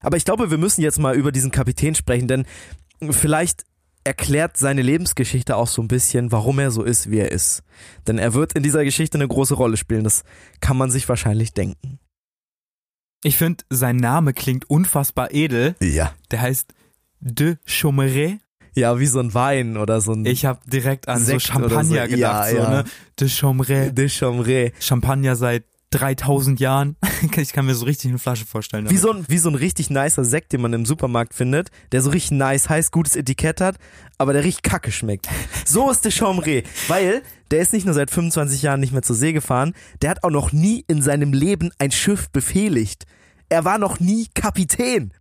[0.00, 2.46] Aber ich glaube, wir müssen jetzt mal über diesen Kapitän sprechen, denn
[3.10, 3.64] vielleicht
[4.02, 7.62] erklärt seine Lebensgeschichte auch so ein bisschen, warum er so ist, wie er ist.
[8.06, 10.24] Denn er wird in dieser Geschichte eine große Rolle spielen, das
[10.60, 11.98] kann man sich wahrscheinlich denken.
[13.22, 15.74] Ich finde, sein Name klingt unfassbar edel.
[15.80, 16.14] Ja.
[16.30, 16.74] Der heißt
[17.20, 18.40] De Chaumeray.
[18.74, 21.84] Ja, wie so ein Wein oder so ein Ich habe direkt an Sekt so Champagner
[21.84, 21.94] so.
[21.94, 22.70] gedacht, Ja, so, ja.
[22.70, 22.84] ne?
[23.20, 23.92] De Chaumeray.
[23.92, 24.72] de Chambray.
[24.80, 26.96] Champagner seit 3000 Jahren.
[27.36, 28.90] ich kann mir so richtig eine Flasche vorstellen.
[28.90, 32.02] Wie so, ein, wie so ein richtig nicer Sekt, den man im Supermarkt findet, der
[32.02, 33.76] so richtig nice heißt, gutes Etikett hat,
[34.18, 35.28] aber der richtig kacke schmeckt.
[35.64, 39.14] So ist der Chambray, weil der ist nicht nur seit 25 Jahren nicht mehr zur
[39.14, 43.04] See gefahren, der hat auch noch nie in seinem Leben ein Schiff befehligt.
[43.48, 45.12] Er war noch nie Kapitän.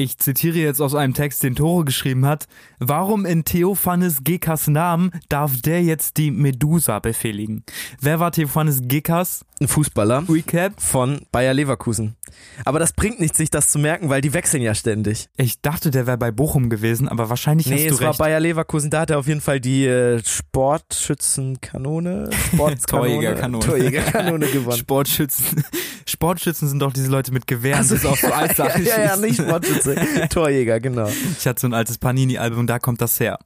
[0.00, 2.48] Ich zitiere jetzt aus einem Text, den Tore geschrieben hat.
[2.78, 7.64] Warum in Theophanes Gekas Namen darf der jetzt die Medusa befehligen?
[8.00, 9.44] Wer war Theophanes Gekas?
[9.60, 10.80] Ein Fußballer Recap.
[10.80, 12.16] von Bayer Leverkusen.
[12.64, 15.28] Aber das bringt nichts, sich das zu merken, weil die wechseln ja ständig.
[15.36, 18.18] Ich dachte, der wäre bei Bochum gewesen, aber wahrscheinlich Nee, hast du es war recht.
[18.18, 24.46] Bayer Leverkusen, da hat er auf jeden Fall die äh, Sportschützenkanone, Sportkanone, Torjägerkanone.
[24.52, 24.78] Gewonnen.
[24.78, 25.64] Sportschützen.
[26.06, 29.20] Sportschützen sind doch diese Leute mit Gewehren, Also, so auf so Eissachen ja, ja, schießen.
[29.20, 29.94] nicht Sportschütze,
[30.30, 31.08] Torjäger, genau.
[31.38, 33.38] Ich hatte so ein altes Panini-Album, da kommt das her.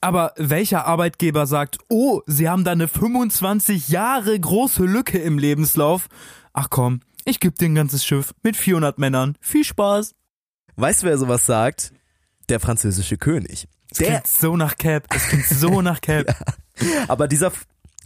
[0.00, 6.08] Aber welcher Arbeitgeber sagt, oh, Sie haben da eine 25 Jahre große Lücke im Lebenslauf?
[6.54, 9.36] ach komm, ich geb dir ein ganzes Schiff mit 400 Männern.
[9.40, 10.14] Viel Spaß.
[10.76, 11.92] Weißt du, wer sowas sagt?
[12.48, 13.68] Der französische König.
[13.90, 15.06] Es klingt so nach Cap.
[15.14, 16.26] Es klingt so nach Cap.
[16.80, 17.04] ja.
[17.08, 17.52] Aber dieser,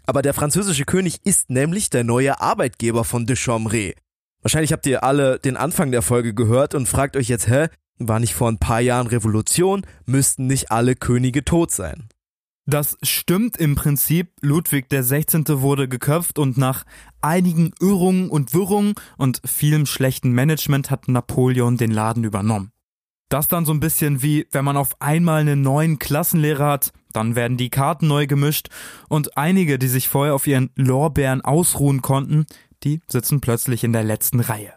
[0.05, 3.95] aber der französische König ist nämlich der neue Arbeitgeber von de Chambray.
[4.43, 7.69] Wahrscheinlich habt ihr alle den Anfang der Folge gehört und fragt euch jetzt, hä?
[7.99, 9.87] War nicht vor ein paar Jahren Revolution?
[10.05, 12.09] Müssten nicht alle Könige tot sein?
[12.69, 14.33] Das stimmt im Prinzip.
[14.41, 15.45] Ludwig 16.
[15.61, 16.85] wurde geköpft und nach
[17.21, 22.73] einigen Irrungen und Wirrungen und vielem schlechten Management hat Napoleon den Laden übernommen.
[23.29, 27.37] Das dann so ein bisschen wie, wenn man auf einmal einen neuen Klassenlehrer hat, dann
[27.37, 28.69] werden die Karten neu gemischt
[29.09, 32.47] und einige, die sich vorher auf ihren Lorbeeren ausruhen konnten,
[32.83, 34.73] die sitzen plötzlich in der letzten Reihe.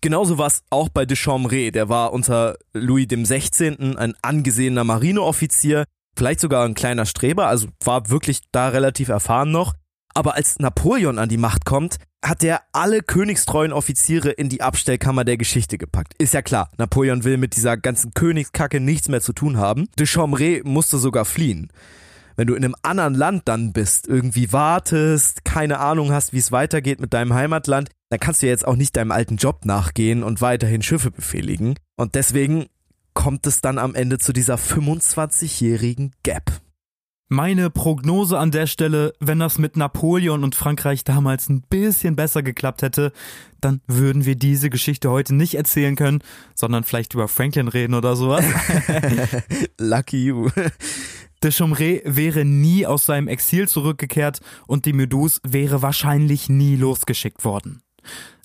[0.00, 3.96] Genauso war es auch bei de Chambray, der war unter Louis 16.
[3.96, 5.84] ein angesehener Marineoffizier,
[6.16, 9.74] vielleicht sogar ein kleiner Streber, also war wirklich da relativ erfahren noch.
[10.14, 15.24] Aber als Napoleon an die Macht kommt, hat er alle königstreuen Offiziere in die Abstellkammer
[15.24, 16.14] der Geschichte gepackt.
[16.18, 19.88] Ist ja klar, Napoleon will mit dieser ganzen Königskacke nichts mehr zu tun haben.
[19.98, 21.68] De Chambray musste sogar fliehen.
[22.36, 26.50] Wenn du in einem anderen Land dann bist, irgendwie wartest, keine Ahnung hast, wie es
[26.50, 30.40] weitergeht mit deinem Heimatland, dann kannst du jetzt auch nicht deinem alten Job nachgehen und
[30.40, 31.74] weiterhin Schiffe befehligen.
[31.96, 32.66] Und deswegen
[33.14, 36.60] kommt es dann am Ende zu dieser 25-jährigen Gap.
[37.28, 42.42] Meine Prognose an der Stelle, wenn das mit Napoleon und Frankreich damals ein bisschen besser
[42.42, 43.12] geklappt hätte,
[43.62, 46.22] dann würden wir diese Geschichte heute nicht erzählen können,
[46.54, 48.44] sondern vielleicht über Franklin reden oder sowas.
[49.80, 50.50] Lucky you.
[51.42, 57.44] De Chomray wäre nie aus seinem Exil zurückgekehrt und die Meduse wäre wahrscheinlich nie losgeschickt
[57.44, 57.82] worden.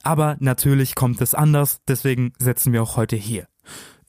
[0.03, 3.47] Aber natürlich kommt es anders, deswegen setzen wir auch heute hier.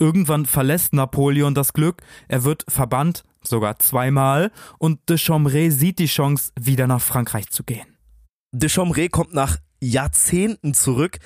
[0.00, 6.06] Irgendwann verlässt Napoleon das Glück, er wird verbannt, sogar zweimal, und de Chambray sieht die
[6.06, 7.98] Chance, wieder nach Frankreich zu gehen.
[8.50, 11.18] De Chambray kommt nach Jahrzehnten zurück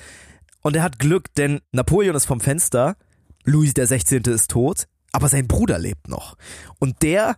[0.61, 2.97] und er hat Glück, denn Napoleon ist vom Fenster,
[3.45, 4.17] Louis XVI.
[4.31, 6.35] ist tot, aber sein Bruder lebt noch.
[6.77, 7.37] Und der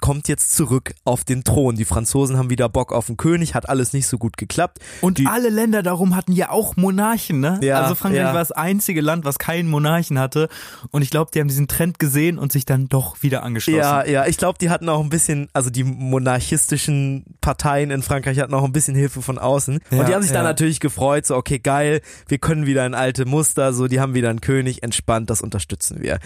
[0.00, 1.76] kommt jetzt zurück auf den Thron.
[1.76, 4.78] Die Franzosen haben wieder Bock auf den König, hat alles nicht so gut geklappt.
[5.00, 7.58] Und die, alle Länder darum hatten ja auch Monarchen, ne?
[7.62, 8.32] Ja, also Frankreich ja.
[8.32, 10.48] war das einzige Land, was keinen Monarchen hatte.
[10.90, 13.78] Und ich glaube, die haben diesen Trend gesehen und sich dann doch wieder angeschlossen.
[13.78, 18.38] Ja, ja, ich glaube, die hatten auch ein bisschen, also die monarchistischen Parteien in Frankreich
[18.38, 19.80] hatten auch ein bisschen Hilfe von außen.
[19.90, 20.50] Ja, und die haben sich dann ja.
[20.50, 24.30] natürlich gefreut, so, okay, geil, wir können wieder in alte Muster, so, die haben wieder
[24.30, 26.18] einen König, entspannt, das unterstützen wir.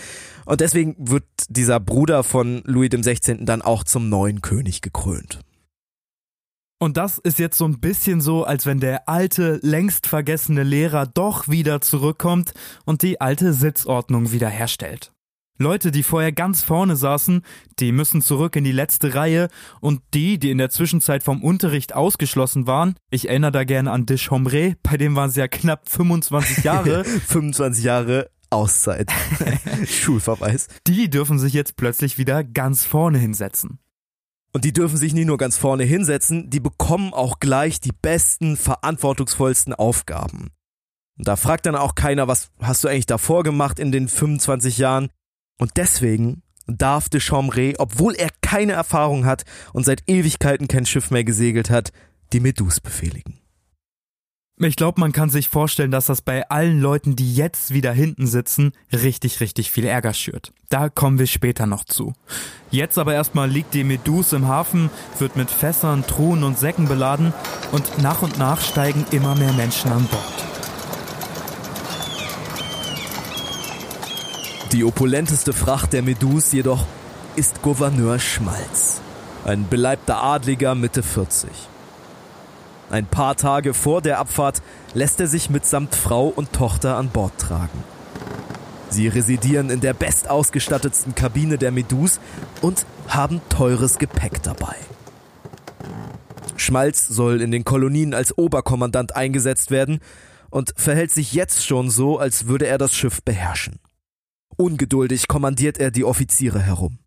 [0.44, 3.46] Und deswegen wird dieser Bruder von Louis dem 16.
[3.46, 5.40] dann auch zum neuen König gekrönt.
[6.78, 11.06] Und das ist jetzt so ein bisschen so, als wenn der alte, längst vergessene Lehrer
[11.06, 12.52] doch wieder zurückkommt
[12.84, 15.14] und die alte Sitzordnung wiederherstellt.
[15.56, 17.42] Leute, die vorher ganz vorne saßen,
[17.78, 19.48] die müssen zurück in die letzte Reihe
[19.80, 24.04] und die, die in der Zwischenzeit vom Unterricht ausgeschlossen waren, ich erinnere da gerne an
[24.18, 29.10] Chambray, bei dem waren sie ja knapp 25 Jahre, 25 Jahre Auszeit.
[29.86, 30.68] Schulverweis.
[30.86, 33.78] die dürfen sich jetzt plötzlich wieder ganz vorne hinsetzen.
[34.52, 38.56] Und die dürfen sich nicht nur ganz vorne hinsetzen, die bekommen auch gleich die besten,
[38.56, 40.50] verantwortungsvollsten Aufgaben.
[41.18, 44.78] Und da fragt dann auch keiner, was hast du eigentlich davor gemacht in den 25
[44.78, 45.10] Jahren?
[45.58, 51.10] Und deswegen darf de Chambray, obwohl er keine Erfahrung hat und seit Ewigkeiten kein Schiff
[51.10, 51.92] mehr gesegelt hat,
[52.32, 53.43] die Medus befehligen.
[54.60, 58.28] Ich glaube, man kann sich vorstellen, dass das bei allen Leuten, die jetzt wieder hinten
[58.28, 60.52] sitzen, richtig, richtig viel Ärger schürt.
[60.68, 62.12] Da kommen wir später noch zu.
[62.70, 67.32] Jetzt aber erstmal liegt die Meduse im Hafen, wird mit Fässern, Truhen und Säcken beladen
[67.72, 70.44] und nach und nach steigen immer mehr Menschen an Bord.
[74.70, 76.86] Die opulenteste Fracht der Medus jedoch
[77.34, 79.00] ist Gouverneur Schmalz.
[79.44, 81.50] Ein beleibter Adliger Mitte 40.
[82.90, 87.38] Ein paar Tage vor der Abfahrt lässt er sich mitsamt Frau und Tochter an Bord
[87.38, 87.82] tragen.
[88.90, 92.20] Sie residieren in der bestausgestattetsten Kabine der Medus
[92.62, 94.76] und haben teures Gepäck dabei.
[96.56, 99.98] Schmalz soll in den Kolonien als Oberkommandant eingesetzt werden
[100.50, 103.80] und verhält sich jetzt schon so, als würde er das Schiff beherrschen.
[104.56, 107.00] Ungeduldig kommandiert er die Offiziere herum.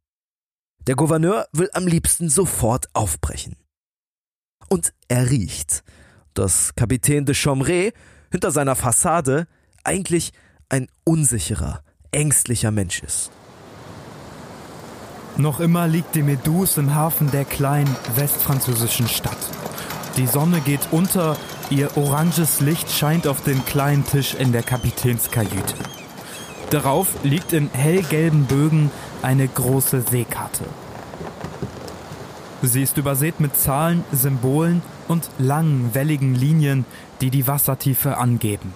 [0.85, 3.55] Der Gouverneur will am liebsten sofort aufbrechen.
[4.69, 5.83] Und er riecht,
[6.33, 7.93] dass Kapitän de Chambray
[8.31, 9.47] hinter seiner Fassade
[9.83, 10.33] eigentlich
[10.69, 13.31] ein unsicherer, ängstlicher Mensch ist.
[15.37, 19.37] Noch immer liegt die Meduse im Hafen der kleinen westfranzösischen Stadt.
[20.17, 21.37] Die Sonne geht unter,
[21.69, 25.75] ihr oranges Licht scheint auf den kleinen Tisch in der Kapitänskajüte.
[26.71, 30.65] Darauf liegt in hellgelben Bögen eine große Seekarte.
[32.63, 36.85] Sie ist übersät mit Zahlen, Symbolen und langen, welligen Linien,
[37.21, 38.73] die die Wassertiefe angeben.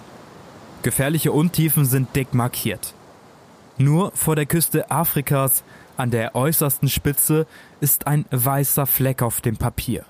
[0.82, 2.94] Gefährliche Untiefen sind dick markiert.
[3.78, 5.64] Nur vor der Küste Afrikas,
[5.96, 7.46] an der äußersten Spitze,
[7.80, 10.04] ist ein weißer Fleck auf dem Papier.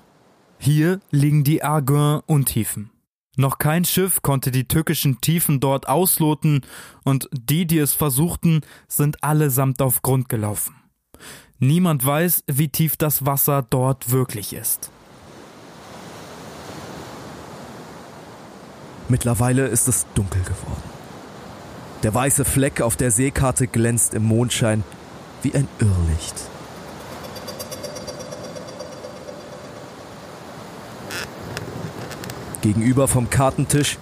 [0.59, 2.91] Hier liegen die Arguin-Untiefen.
[3.35, 6.61] Noch kein Schiff konnte die tückischen Tiefen dort ausloten,
[7.03, 10.75] und die, die es versuchten, sind allesamt auf Grund gelaufen.
[11.63, 14.91] Niemand weiß, wie tief das Wasser dort wirklich ist.
[19.07, 20.83] Mittlerweile ist es dunkel geworden.
[22.03, 24.83] Der weiße Fleck auf der Seekarte glänzt im Mondschein
[25.41, 26.35] wie ein Irrlicht.
[32.59, 33.97] Gegenüber vom Kartentisch,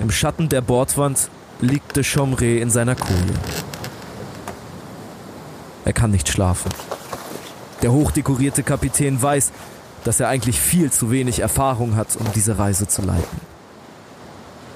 [0.00, 1.30] im Schatten der Bordwand,
[1.62, 3.69] liegt de Chomré in seiner Koje.
[5.84, 6.70] Er kann nicht schlafen.
[7.82, 9.52] Der hochdekorierte Kapitän weiß,
[10.04, 13.40] dass er eigentlich viel zu wenig Erfahrung hat, um diese Reise zu leiten.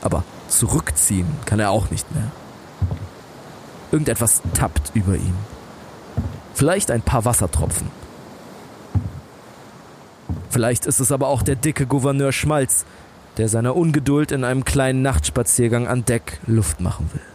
[0.03, 2.31] Aber zurückziehen kann er auch nicht mehr.
[3.91, 5.35] Irgendetwas tappt über ihm.
[6.55, 7.91] Vielleicht ein paar Wassertropfen.
[10.51, 12.85] Vielleicht ist es aber auch der dicke Gouverneur Schmalz,
[13.37, 17.34] der seiner Ungeduld in einem kleinen Nachtspaziergang an Deck Luft machen will.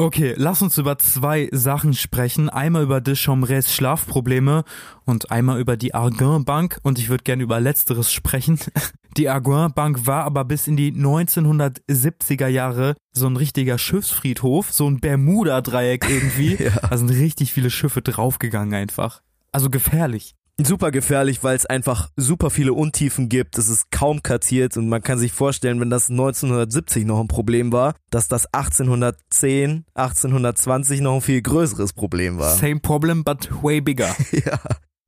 [0.00, 2.48] Okay, lass uns über zwei Sachen sprechen.
[2.48, 4.64] Einmal über Deschambrets Schlafprobleme
[5.04, 6.78] und einmal über die Arguin Bank.
[6.82, 8.58] Und ich würde gerne über Letzteres sprechen.
[9.18, 14.88] Die Arguin Bank war aber bis in die 1970er Jahre so ein richtiger Schiffsfriedhof, so
[14.88, 16.54] ein Bermuda-Dreieck irgendwie.
[16.62, 16.70] ja.
[16.88, 19.20] Da sind richtig viele Schiffe draufgegangen einfach.
[19.52, 23.58] Also gefährlich super gefährlich, weil es einfach super viele Untiefen gibt.
[23.58, 27.72] Es ist kaum kartiert und man kann sich vorstellen, wenn das 1970 noch ein Problem
[27.72, 32.54] war, dass das 1810, 1820 noch ein viel größeres Problem war.
[32.54, 34.14] Same problem, but way bigger.
[34.32, 34.58] ja.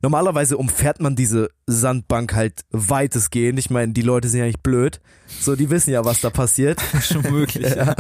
[0.02, 3.58] Normalerweise umfährt man diese Sandbank halt weitestgehend.
[3.60, 5.00] Ich meine, die Leute sind ja nicht blöd.
[5.40, 6.80] So, die wissen ja, was da passiert.
[7.00, 7.72] Schon möglich.
[7.76, 7.94] ja.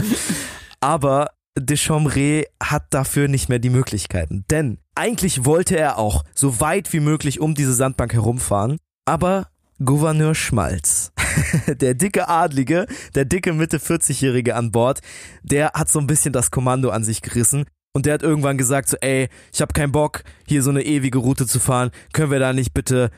[0.80, 4.44] Aber Deschambré hat dafür nicht mehr die Möglichkeiten.
[4.50, 9.48] Denn eigentlich wollte er auch so weit wie möglich um diese Sandbank herumfahren, aber
[9.84, 11.12] Gouverneur Schmalz,
[11.66, 15.00] der dicke Adlige, der dicke Mitte 40-Jährige an Bord,
[15.42, 18.88] der hat so ein bisschen das Kommando an sich gerissen und der hat irgendwann gesagt
[18.88, 22.38] so, ey, ich hab keinen Bock, hier so eine ewige Route zu fahren, können wir
[22.38, 23.10] da nicht bitte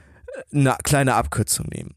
[0.52, 1.94] äh, eine kleine Abkürzung nehmen?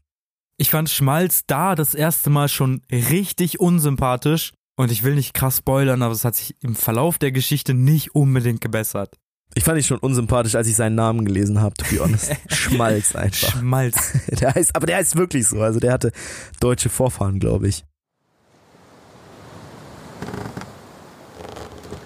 [0.58, 5.58] Ich fand Schmalz da das erste Mal schon richtig unsympathisch und ich will nicht krass
[5.58, 9.16] spoilern, aber es hat sich im Verlauf der Geschichte nicht unbedingt gebessert.
[9.58, 12.30] Ich fand ihn schon unsympathisch, als ich seinen Namen gelesen habe, to be honest.
[12.48, 13.58] Schmalz einfach.
[13.58, 14.12] Schmalz.
[14.40, 15.60] Der heißt, aber der heißt wirklich so.
[15.60, 16.12] Also der hatte
[16.60, 17.84] deutsche Vorfahren, glaube ich.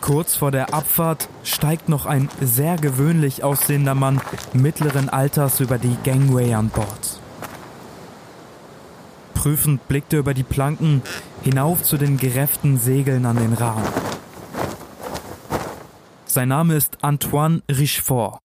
[0.01, 4.23] Kurz vor der Abfahrt steigt noch ein sehr gewöhnlich aussehender Mann
[4.55, 7.21] mittleren Alters über die Gangway an Bord.
[9.35, 11.03] Prüfend blickt er über die Planken
[11.43, 13.85] hinauf zu den gerefften Segeln an den Rahmen.
[16.33, 18.39] Sein Name ist Antoine Richefort.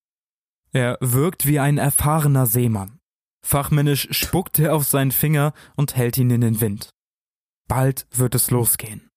[0.73, 3.00] Er wirkt wie ein erfahrener Seemann.
[3.45, 6.89] Fachmännisch spuckt er auf seinen Finger und hält ihn in den Wind.
[7.69, 9.08] Bald wird es losgehen.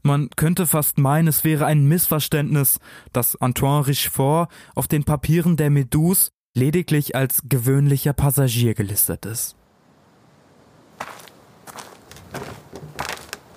[0.00, 2.78] Man könnte fast meinen, es wäre ein Missverständnis,
[3.12, 9.56] dass Antoine Richefort auf den Papieren der Meduse lediglich als gewöhnlicher Passagier gelistet ist.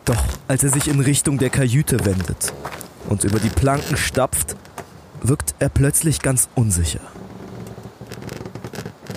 [0.06, 2.56] Doch als er sich in Richtung der Kajüte wendet
[3.10, 4.56] und über die Planken stapft,
[5.22, 7.02] wirkt er plötzlich ganz unsicher.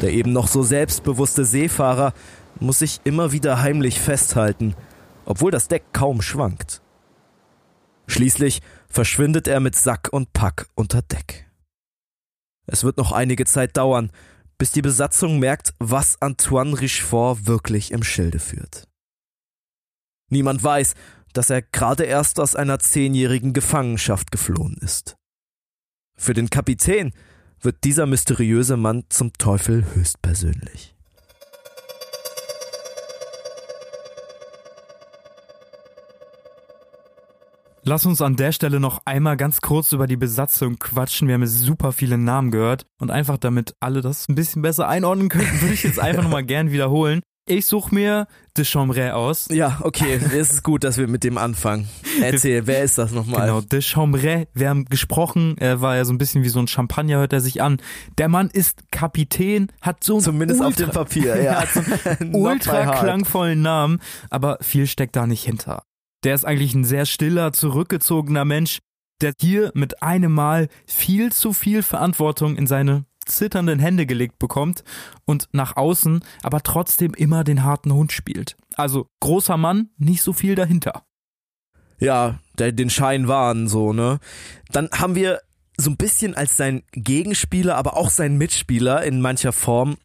[0.03, 2.13] Der eben noch so selbstbewusste Seefahrer
[2.61, 4.75] muss sich immer wieder heimlich festhalten,
[5.25, 6.81] obwohl das Deck kaum schwankt.
[8.07, 11.47] Schließlich verschwindet er mit Sack und Pack unter Deck.
[12.67, 14.11] Es wird noch einige Zeit dauern,
[14.57, 18.89] bis die Besatzung merkt, was Antoine Richefort wirklich im Schilde führt.
[20.31, 20.95] Niemand weiß,
[21.33, 25.17] dass er gerade erst aus einer zehnjährigen Gefangenschaft geflohen ist.
[26.17, 27.13] Für den Kapitän
[27.61, 30.95] wird dieser mysteriöse Mann zum Teufel höchstpersönlich.
[37.89, 41.27] Lass uns an der Stelle noch einmal ganz kurz über die Besatzung quatschen.
[41.27, 44.87] Wir haben jetzt super viele Namen gehört und einfach damit alle das ein bisschen besser
[44.89, 47.23] einordnen können, würde ich jetzt einfach nochmal gern wiederholen.
[47.49, 48.27] Ich suche mir
[48.59, 49.49] de Chambray aus.
[49.51, 51.89] Ja, okay, es ist gut, dass wir mit dem anfangen.
[52.21, 53.47] Erzähl, wer ist das nochmal?
[53.47, 54.49] Genau, de Chambray.
[54.53, 57.41] Wir haben gesprochen, er war ja so ein bisschen wie so ein Champagner, hört er
[57.41, 57.79] sich an.
[58.19, 61.63] Der Mann ist Kapitän, hat so Zumindest ultra, auf dem Papier, ja.
[61.63, 61.81] hat so
[62.21, 65.83] einen ultra klangvollen Namen, aber viel steckt da nicht hinter.
[66.25, 68.81] Der ist eigentlich ein sehr stiller, zurückgezogener Mensch,
[69.23, 74.85] der hier mit einem Mal viel zu viel Verantwortung in seine zitternden Hände gelegt bekommt
[75.25, 78.57] und nach außen aber trotzdem immer den harten Hund spielt.
[78.75, 81.05] Also großer Mann, nicht so viel dahinter.
[82.01, 84.21] Ja, der, den Schein wahren, so, ne?
[84.71, 85.41] Dann haben wir
[85.77, 89.97] so ein bisschen als sein Gegenspieler, aber auch sein Mitspieler in mancher Form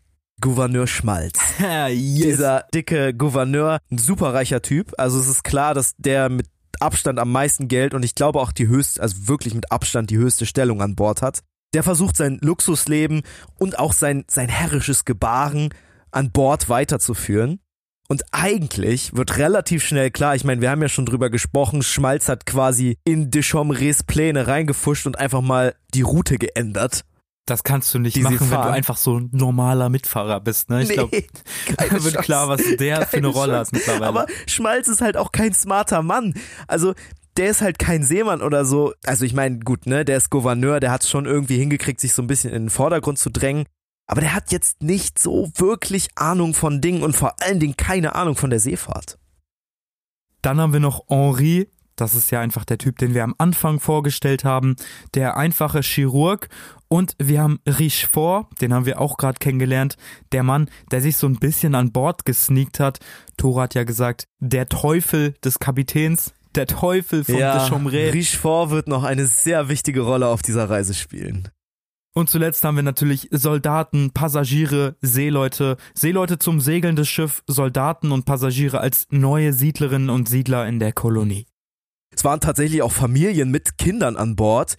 [0.41, 1.39] Gouverneur Schmalz.
[1.59, 2.23] yes.
[2.23, 4.93] Dieser dicke Gouverneur, ein superreicher Typ.
[4.97, 6.47] Also es ist klar, dass der mit
[6.79, 10.17] Abstand am meisten Geld und ich glaube auch die höchste, also wirklich mit Abstand die
[10.17, 11.43] höchste Stellung an Bord hat.
[11.73, 13.23] Der versucht sein Luxusleben
[13.59, 15.69] und auch sein, sein herrisches Gebaren
[16.11, 17.59] an Bord weiterzuführen.
[18.09, 22.27] Und eigentlich wird relativ schnell klar, ich meine, wir haben ja schon drüber gesprochen, Schmalz
[22.29, 27.05] hat quasi in Deschamps Pläne reingefuscht und einfach mal die Route geändert.
[27.45, 30.83] Das kannst du nicht machen, wenn du einfach so ein normaler Mitfahrer bist, ne?
[30.83, 31.23] Ich Nee, glaube,
[31.75, 32.17] keine da wird Chance.
[32.19, 33.59] klar, was der für eine Keine Rolle Chance.
[33.67, 34.05] hat mittlerweile.
[34.07, 36.33] Aber Schmalz ist halt auch kein smarter Mann.
[36.67, 36.93] Also
[37.37, 38.93] der ist halt kein Seemann oder so.
[39.05, 42.13] Also ich meine, gut, ne, der ist Gouverneur, der hat es schon irgendwie hingekriegt, sich
[42.13, 43.65] so ein bisschen in den Vordergrund zu drängen.
[44.05, 48.15] Aber der hat jetzt nicht so wirklich Ahnung von Dingen und vor allen Dingen keine
[48.15, 49.17] Ahnung von der Seefahrt.
[50.41, 53.79] Dann haben wir noch Henri, das ist ja einfach der Typ, den wir am Anfang
[53.79, 54.75] vorgestellt haben,
[55.13, 56.49] der einfache Chirurg.
[56.89, 59.95] Und wir haben Richefort, den haben wir auch gerade kennengelernt,
[60.31, 62.99] der Mann, der sich so ein bisschen an Bord gesneakt hat.
[63.37, 67.91] Thor hat ja gesagt, der Teufel des Kapitäns, der Teufel von ja, Deschamps.
[67.91, 71.49] Richefort wird noch eine sehr wichtige Rolle auf dieser Reise spielen.
[72.15, 78.25] Und zuletzt haben wir natürlich Soldaten, Passagiere, Seeleute, Seeleute zum Segeln des Schiff, Soldaten und
[78.25, 81.47] Passagiere als neue Siedlerinnen und Siedler in der Kolonie.
[82.15, 84.77] Es waren tatsächlich auch Familien mit Kindern an Bord.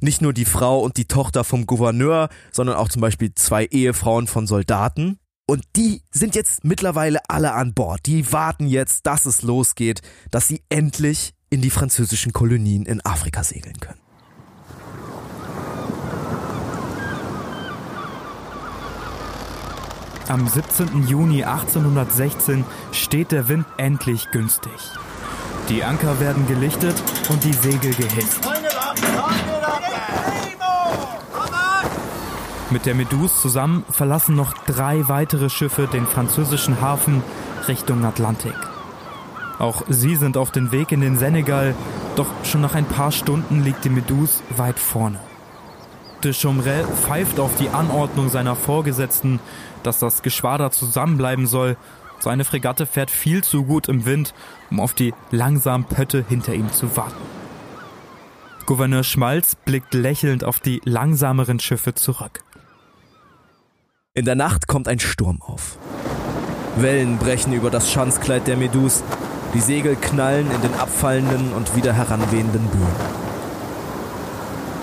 [0.00, 4.26] Nicht nur die Frau und die Tochter vom Gouverneur, sondern auch zum Beispiel zwei Ehefrauen
[4.26, 5.18] von Soldaten.
[5.46, 8.00] Und die sind jetzt mittlerweile alle an Bord.
[8.06, 13.44] Die warten jetzt, dass es losgeht, dass sie endlich in die französischen Kolonien in Afrika
[13.44, 14.00] segeln können.
[20.28, 21.06] Am 17.
[21.06, 24.72] Juni 1816 steht der Wind endlich günstig.
[25.68, 26.94] Die Anker werden gelichtet
[27.28, 28.40] und die Segel gehisst.
[32.74, 37.22] Mit der Meduse zusammen verlassen noch drei weitere Schiffe den französischen Hafen
[37.68, 38.56] Richtung Atlantik.
[39.60, 41.76] Auch sie sind auf dem Weg in den Senegal,
[42.16, 45.20] doch schon nach ein paar Stunden liegt die Meduse weit vorne.
[46.24, 49.38] De Chomrel pfeift auf die Anordnung seiner Vorgesetzten,
[49.84, 51.76] dass das Geschwader zusammenbleiben soll.
[52.18, 54.34] Seine Fregatte fährt viel zu gut im Wind,
[54.72, 57.22] um auf die langsamen Pötte hinter ihm zu warten.
[58.66, 62.42] Gouverneur Schmalz blickt lächelnd auf die langsameren Schiffe zurück.
[64.16, 65.76] In der Nacht kommt ein Sturm auf.
[66.76, 69.02] Wellen brechen über das Schanzkleid der Meduse.
[69.54, 72.86] Die Segel knallen in den abfallenden und wieder heranwehenden Böen.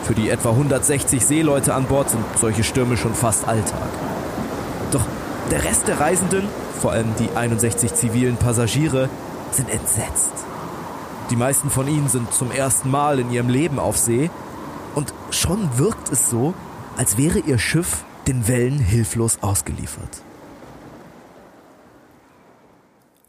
[0.04, 3.88] Für die etwa 160 Seeleute an Bord sind solche Stürme schon fast Alltag.
[4.92, 5.06] Doch
[5.50, 6.44] der Rest der Reisenden,
[6.82, 9.08] vor allem die 61 zivilen Passagiere,
[9.52, 10.34] sind entsetzt.
[11.30, 14.30] Die meisten von ihnen sind zum ersten Mal in ihrem Leben auf See
[14.94, 16.54] und schon wirkt es so,
[16.98, 20.22] als wäre ihr Schiff den Wellen hilflos ausgeliefert.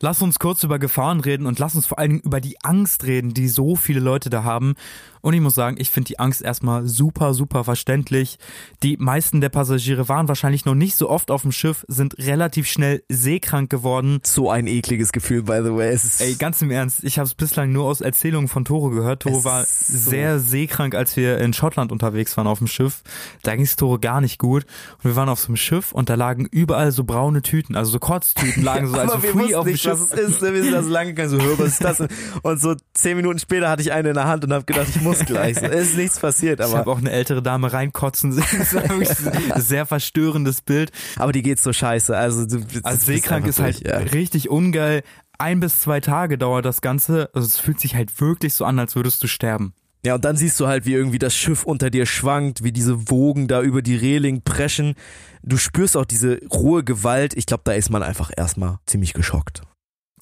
[0.00, 3.04] Lass uns kurz über Gefahren reden und lass uns vor allen Dingen über die Angst
[3.04, 4.74] reden, die so viele Leute da haben.
[5.22, 8.38] Und ich muss sagen, ich finde die Angst erstmal super, super verständlich.
[8.82, 12.66] Die meisten der Passagiere waren wahrscheinlich noch nicht so oft auf dem Schiff, sind relativ
[12.66, 14.18] schnell seekrank geworden.
[14.24, 15.96] So ein ekliges Gefühl, by the way.
[16.18, 19.22] Ey, ganz im Ernst, ich habe es bislang nur aus Erzählungen von Toro gehört.
[19.22, 23.02] Toro Es war so- sehr seekrank, als wir in Schottland unterwegs waren auf dem Schiff.
[23.42, 24.64] Da ging es Toro gar nicht gut.
[24.98, 27.92] Und wir waren auf so einem Schiff und da lagen überall so braune Tüten, also
[27.92, 29.92] so Kotztüten lagen so als aber wir free auf dem nicht, Schiff.
[29.92, 30.42] was es ist.
[30.42, 32.00] Wir sind da so lang gegangen, so, was ist das?
[32.42, 35.00] Und so zehn Minuten später hatte ich eine in der Hand und habe gedacht, ich
[35.00, 35.58] muss gleich.
[35.58, 38.44] So, es ist nichts passiert, Ich habe aber, auch eine ältere Dame reinkotzen sehen.
[39.56, 40.90] Sehr verstörendes Bild.
[41.16, 42.16] aber die geht so scheiße.
[42.16, 43.98] Also, du, Also seekrank ist halt ja.
[43.98, 45.02] richtig ungeil.
[45.38, 47.30] Ein bis zwei Tage dauert das Ganze.
[47.32, 49.74] Also es fühlt sich halt wirklich so an, als würdest du sterben.
[50.04, 53.08] Ja, und dann siehst du halt, wie irgendwie das Schiff unter dir schwankt, wie diese
[53.08, 54.94] Wogen da über die Reling preschen.
[55.42, 57.34] Du spürst auch diese rohe Gewalt.
[57.36, 59.62] Ich glaube, da ist man einfach erstmal ziemlich geschockt.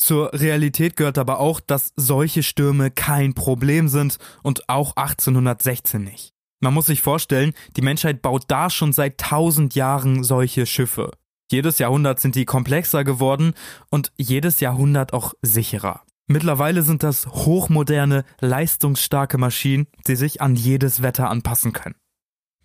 [0.00, 6.32] Zur Realität gehört aber auch, dass solche Stürme kein Problem sind und auch 1816 nicht.
[6.60, 11.10] Man muss sich vorstellen, die Menschheit baut da schon seit tausend Jahren solche Schiffe.
[11.52, 13.52] Jedes Jahrhundert sind die komplexer geworden
[13.90, 16.00] und jedes Jahrhundert auch sicherer.
[16.26, 21.96] Mittlerweile sind das hochmoderne, leistungsstarke Maschinen, die sich an jedes Wetter anpassen können.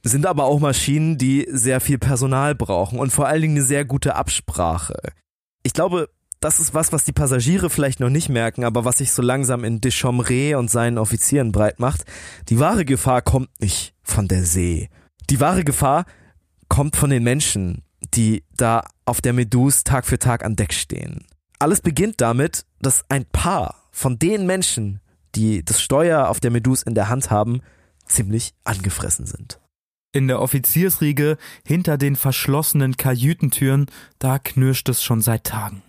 [0.04, 3.84] Sind aber auch Maschinen, die sehr viel Personal brauchen und vor allen Dingen eine sehr
[3.84, 4.96] gute Absprache.
[5.64, 6.10] Ich glaube,
[6.46, 9.64] das ist was, was die Passagiere vielleicht noch nicht merken, aber was sich so langsam
[9.64, 12.06] in Deschamps und seinen Offizieren breit macht.
[12.50, 14.90] Die wahre Gefahr kommt nicht von der See.
[15.32, 16.06] Die wahre Gefahr
[16.70, 17.82] kommt von den Menschen,
[18.14, 21.26] die da auf der Meduse Tag für Tag an Deck stehen.
[21.58, 25.00] Alles beginnt damit, dass ein paar von den Menschen,
[25.34, 27.62] die das Steuer auf der Meduse in der Hand haben,
[28.06, 29.60] ziemlich angefressen sind.
[30.12, 33.88] In der Offiziersriege hinter den verschlossenen Kajütentüren,
[34.20, 35.82] da knirscht es schon seit Tagen.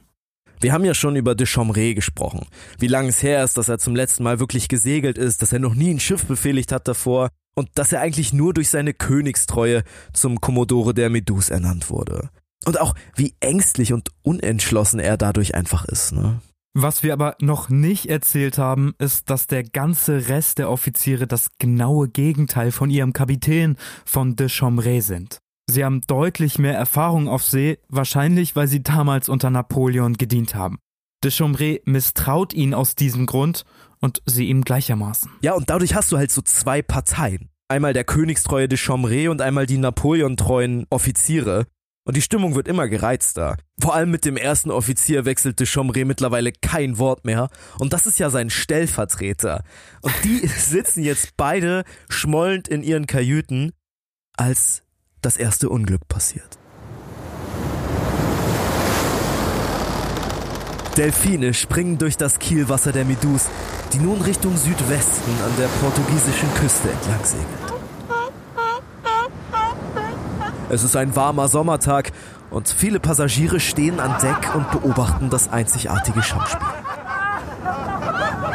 [0.61, 2.47] Wir haben ja schon über de Chomré gesprochen.
[2.79, 5.59] Wie lange es her ist, dass er zum letzten Mal wirklich gesegelt ist, dass er
[5.59, 9.83] noch nie ein Schiff befehligt hat davor und dass er eigentlich nur durch seine Königstreue
[10.13, 12.31] zum Kommodore der Medus ernannt wurde.
[12.65, 16.41] Und auch wie ängstlich und unentschlossen er dadurch einfach ist, ne?
[16.79, 21.49] Was wir aber noch nicht erzählt haben, ist, dass der ganze Rest der Offiziere das
[21.59, 25.39] genaue Gegenteil von ihrem Kapitän von de Chomré sind.
[25.69, 30.79] Sie haben deutlich mehr Erfahrung auf See, wahrscheinlich weil sie damals unter Napoleon gedient haben.
[31.25, 33.65] De Chomré misstraut ihn aus diesem Grund
[34.01, 35.31] und sie ihm gleichermaßen.
[35.43, 37.51] Ja, und dadurch hast du halt so zwei Parteien.
[37.69, 41.67] Einmal der königstreue de Chomré und einmal die Napoleon-treuen Offiziere.
[42.05, 43.57] Und die Stimmung wird immer gereizter.
[43.81, 47.49] Vor allem mit dem ersten Offizier wechselt de Chomré mittlerweile kein Wort mehr.
[47.81, 49.65] Und das ist ja sein Stellvertreter.
[50.03, 53.73] Und die sitzen jetzt beide schmollend in ihren Kajüten,
[54.37, 54.86] als
[55.27, 56.57] das erste Unglück passiert.
[60.97, 63.47] Delfine springen durch das Kielwasser der Medus,
[63.93, 67.49] die nun Richtung Südwesten an der portugiesischen Küste entlang segelt.
[70.69, 72.13] Es ist ein warmer Sommertag
[72.51, 76.69] und viele Passagiere stehen an Deck und beobachten das einzigartige Schauspiel.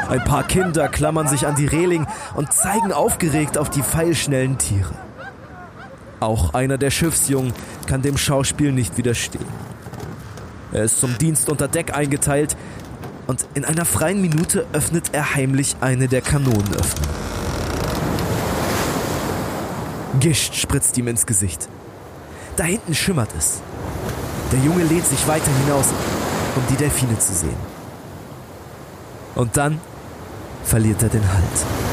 [0.09, 5.10] Ein paar Kinder klammern sich an die Reling und zeigen aufgeregt auf die pfeilschnellen Tiere.
[6.21, 7.51] Auch einer der Schiffsjungen
[7.87, 9.43] kann dem Schauspiel nicht widerstehen.
[10.71, 12.55] Er ist zum Dienst unter Deck eingeteilt
[13.25, 17.09] und in einer freien Minute öffnet er heimlich eine der Kanonenöffnungen.
[20.19, 21.67] Gischt spritzt ihm ins Gesicht.
[22.55, 23.61] Da hinten schimmert es.
[24.51, 25.87] Der Junge lehnt sich weiter hinaus,
[26.55, 27.57] um die Delfine zu sehen.
[29.33, 29.81] Und dann
[30.65, 31.90] verliert er den Halt.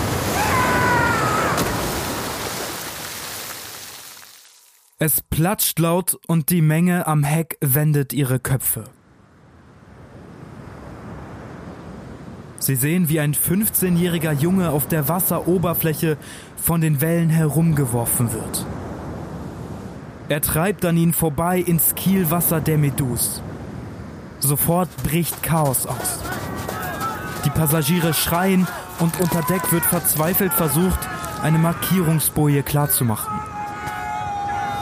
[5.01, 8.83] Es platscht laut und die Menge am Heck wendet ihre Köpfe.
[12.59, 16.17] Sie sehen, wie ein 15-jähriger Junge auf der Wasseroberfläche
[16.57, 18.67] von den Wellen herumgeworfen wird.
[20.29, 23.41] Er treibt an ihnen vorbei ins Kielwasser der Medus.
[24.41, 26.19] Sofort bricht Chaos aus.
[27.45, 28.67] Die Passagiere schreien
[28.99, 30.99] und unter Deck wird verzweifelt versucht,
[31.41, 33.58] eine Markierungsboje klarzumachen.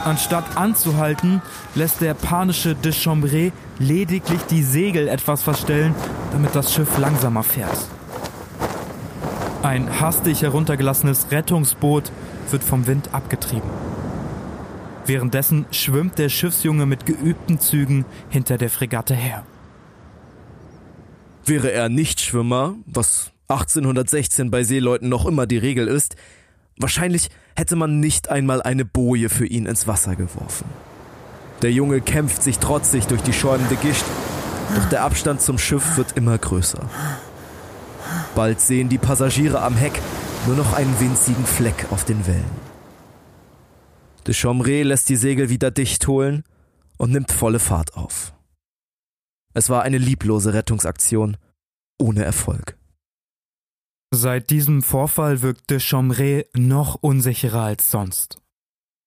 [0.03, 1.41] Anstatt anzuhalten,
[1.75, 5.93] lässt der panische de Chambray lediglich die Segel etwas verstellen,
[6.31, 7.77] damit das Schiff langsamer fährt.
[9.63, 12.11] Ein hastig heruntergelassenes Rettungsboot
[12.51, 13.69] wird vom Wind abgetrieben.
[15.05, 19.43] Währenddessen schwimmt der Schiffsjunge mit geübten Zügen hinter der Fregatte her.
[21.45, 26.17] Wäre er nicht Schwimmer, was 1816 bei Seeleuten noch immer die Regel ist,
[26.77, 30.65] Wahrscheinlich hätte man nicht einmal eine Boje für ihn ins Wasser geworfen.
[31.61, 34.05] Der Junge kämpft sich trotzig durch die schäumende Gischt,
[34.75, 36.87] doch der Abstand zum Schiff wird immer größer.
[38.35, 39.99] Bald sehen die Passagiere am Heck
[40.45, 42.67] nur noch einen winzigen Fleck auf den Wellen.
[44.27, 46.43] De Chomré lässt die Segel wieder dicht holen
[46.97, 48.33] und nimmt volle Fahrt auf.
[49.53, 51.37] Es war eine lieblose Rettungsaktion
[51.97, 52.77] ohne Erfolg.
[54.19, 58.41] Seit diesem Vorfall wirkt de Chomré noch unsicherer als sonst.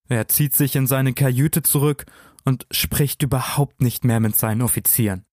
[0.09, 2.07] Er zieht sich in seine Kajüte zurück
[2.45, 5.25] und spricht überhaupt nicht mehr mit seinen Offizieren.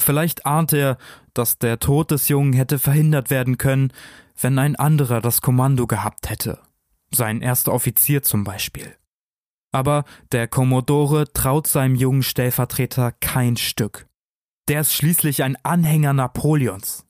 [0.00, 0.98] Vielleicht ahnt er,
[1.34, 3.92] dass der Tod des Jungen hätte verhindert werden können,
[4.40, 6.60] wenn ein anderer das Kommando gehabt hätte.
[7.12, 8.94] Sein erster Offizier zum Beispiel.
[9.72, 14.06] Aber der Kommodore traut seinem jungen Stellvertreter kein Stück.
[14.68, 17.04] Der ist schließlich ein Anhänger Napoleons.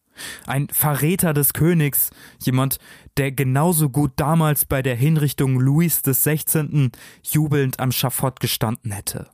[0.47, 2.11] Ein Verräter des Königs,
[2.41, 2.79] jemand,
[3.17, 6.91] der genauso gut damals bei der Hinrichtung Louis XVI.
[7.23, 9.31] jubelnd am Schafott gestanden hätte.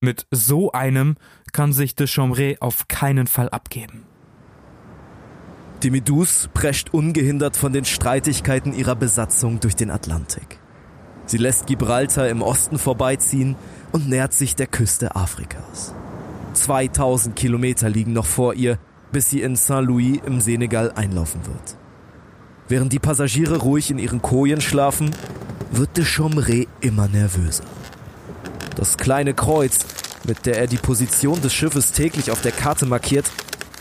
[0.00, 1.16] Mit so einem
[1.52, 4.04] kann sich de Chomré auf keinen Fall abgeben.
[5.82, 10.58] Die Meduse prescht ungehindert von den Streitigkeiten ihrer Besatzung durch den Atlantik.
[11.26, 13.56] Sie lässt Gibraltar im Osten vorbeiziehen
[13.92, 15.94] und nähert sich der Küste Afrikas.
[16.54, 18.78] 2000 Kilometer liegen noch vor ihr,
[19.16, 21.78] bis sie in Saint-Louis im Senegal einlaufen wird.
[22.68, 25.08] Während die Passagiere ruhig in ihren Kojen schlafen,
[25.70, 27.64] wird de Chomré immer nervöser.
[28.76, 29.86] Das kleine Kreuz,
[30.24, 33.30] mit der er die Position des Schiffes täglich auf der Karte markiert,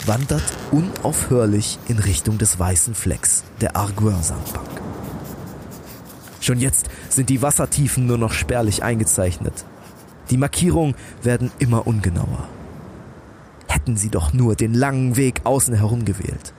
[0.05, 4.69] wandert unaufhörlich in Richtung des weißen Flecks der Arguin-Sandbank.
[6.39, 9.65] Schon jetzt sind die Wassertiefen nur noch spärlich eingezeichnet.
[10.29, 12.47] Die Markierungen werden immer ungenauer.
[13.85, 16.55] Hätten sie doch nur den langen Weg außen herum gewählt.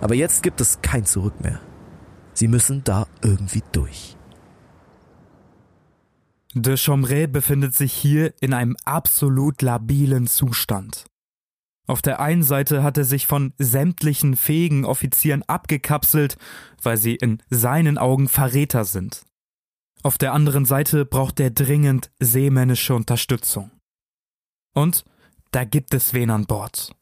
[0.00, 1.60] Aber jetzt gibt es kein Zurück mehr.
[2.32, 4.16] Sie müssen da irgendwie durch.
[6.54, 11.06] De Chomray befindet sich hier in einem absolut labilen Zustand.
[11.88, 16.36] Auf der einen Seite hat er sich von sämtlichen fähigen Offizieren abgekapselt,
[16.82, 19.24] weil sie in seinen Augen Verräter sind.
[20.04, 23.72] Auf der anderen Seite braucht er dringend seemännische Unterstützung.
[24.72, 25.04] Und
[25.52, 26.94] da gibt es wen an Bord.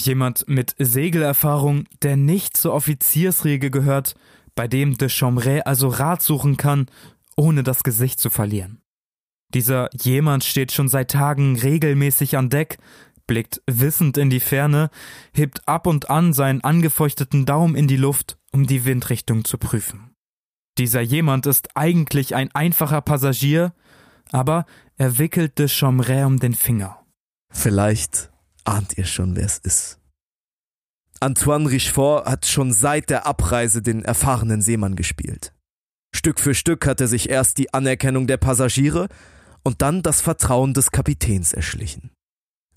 [0.00, 4.14] Jemand mit Segelerfahrung, der nicht zur Offiziersriege gehört,
[4.54, 6.86] bei dem de Chomray also Rat suchen kann,
[7.36, 8.80] ohne das Gesicht zu verlieren.
[9.54, 12.78] Dieser jemand steht schon seit Tagen regelmäßig an Deck,
[13.26, 14.90] blickt wissend in die Ferne,
[15.32, 20.14] hebt ab und an seinen angefeuchteten Daumen in die Luft, um die Windrichtung zu prüfen.
[20.78, 23.72] Dieser jemand ist eigentlich ein einfacher Passagier,
[24.32, 24.64] aber
[24.96, 27.04] er wickelt de Chomray um den Finger.
[27.50, 28.30] Vielleicht
[28.64, 29.98] ahnt ihr schon, wer es ist.
[31.20, 35.52] Antoine Richefort hat schon seit der Abreise den erfahrenen Seemann gespielt.
[36.14, 39.08] Stück für Stück hat er sich erst die Anerkennung der Passagiere
[39.64, 42.10] und dann das Vertrauen des Kapitäns erschlichen.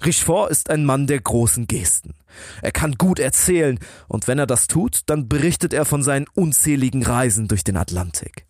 [0.04, 2.16] Richefort ist ein Mann der großen Gesten.
[2.62, 7.04] Er kann gut erzählen, und wenn er das tut, dann berichtet er von seinen unzähligen
[7.04, 8.48] Reisen durch den Atlantik.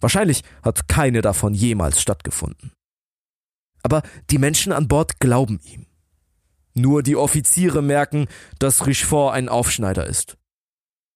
[0.00, 2.72] Wahrscheinlich hat keine davon jemals stattgefunden.
[3.84, 5.86] Aber die Menschen an Bord glauben ihm.
[6.74, 8.26] Nur die Offiziere merken,
[8.58, 10.36] dass Richefort ein Aufschneider ist.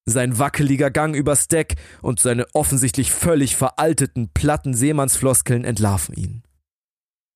[0.05, 6.43] Sein wackeliger Gang übers Deck und seine offensichtlich völlig veralteten, platten Seemannsfloskeln entlarven ihn.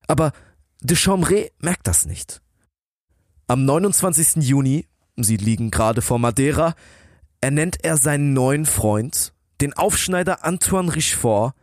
[0.07, 0.31] Aber
[0.81, 2.41] de Chambray merkt das nicht.
[3.47, 4.43] Am 29.
[4.43, 6.75] Juni, sie liegen gerade vor Madeira,
[7.41, 11.53] ernennt er seinen neuen Freund, den Aufschneider Antoine Richefort,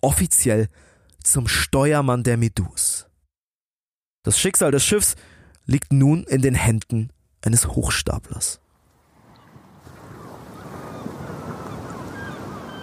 [0.00, 0.68] offiziell
[1.22, 3.06] zum Steuermann der Meduse.
[4.24, 5.16] Das Schicksal des Schiffs
[5.66, 7.10] liegt nun in den Händen
[7.44, 8.60] eines Hochstaplers.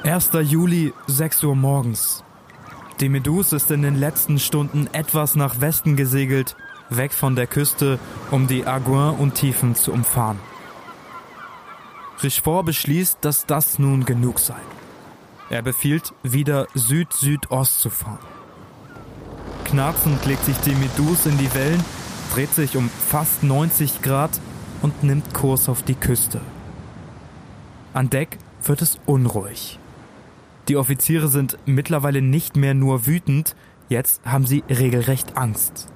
[0.04, 0.32] 1.
[0.44, 2.24] Juli, 6 Uhr morgens.
[3.00, 6.58] Die Meduse ist in den letzten Stunden etwas nach Westen gesegelt,
[6.90, 8.00] weg von der Küste,
[8.32, 10.40] um die Aguin-Untiefen zu umfahren.
[12.22, 14.60] Richefort beschließt, dass das nun genug sei.
[15.50, 18.39] Er befiehlt, wieder Süd-Südost zu fahren.
[19.70, 21.84] Knarzend legt sich die Meduse in die Wellen,
[22.34, 24.32] dreht sich um fast 90 Grad
[24.82, 26.42] und nimmt Kurs auf die Küste.
[27.94, 29.78] An Deck wird es unruhig.
[30.70, 33.56] Die Offiziere sind mittlerweile nicht mehr nur wütend,
[33.90, 35.88] jetzt haben sie regelrecht Angst.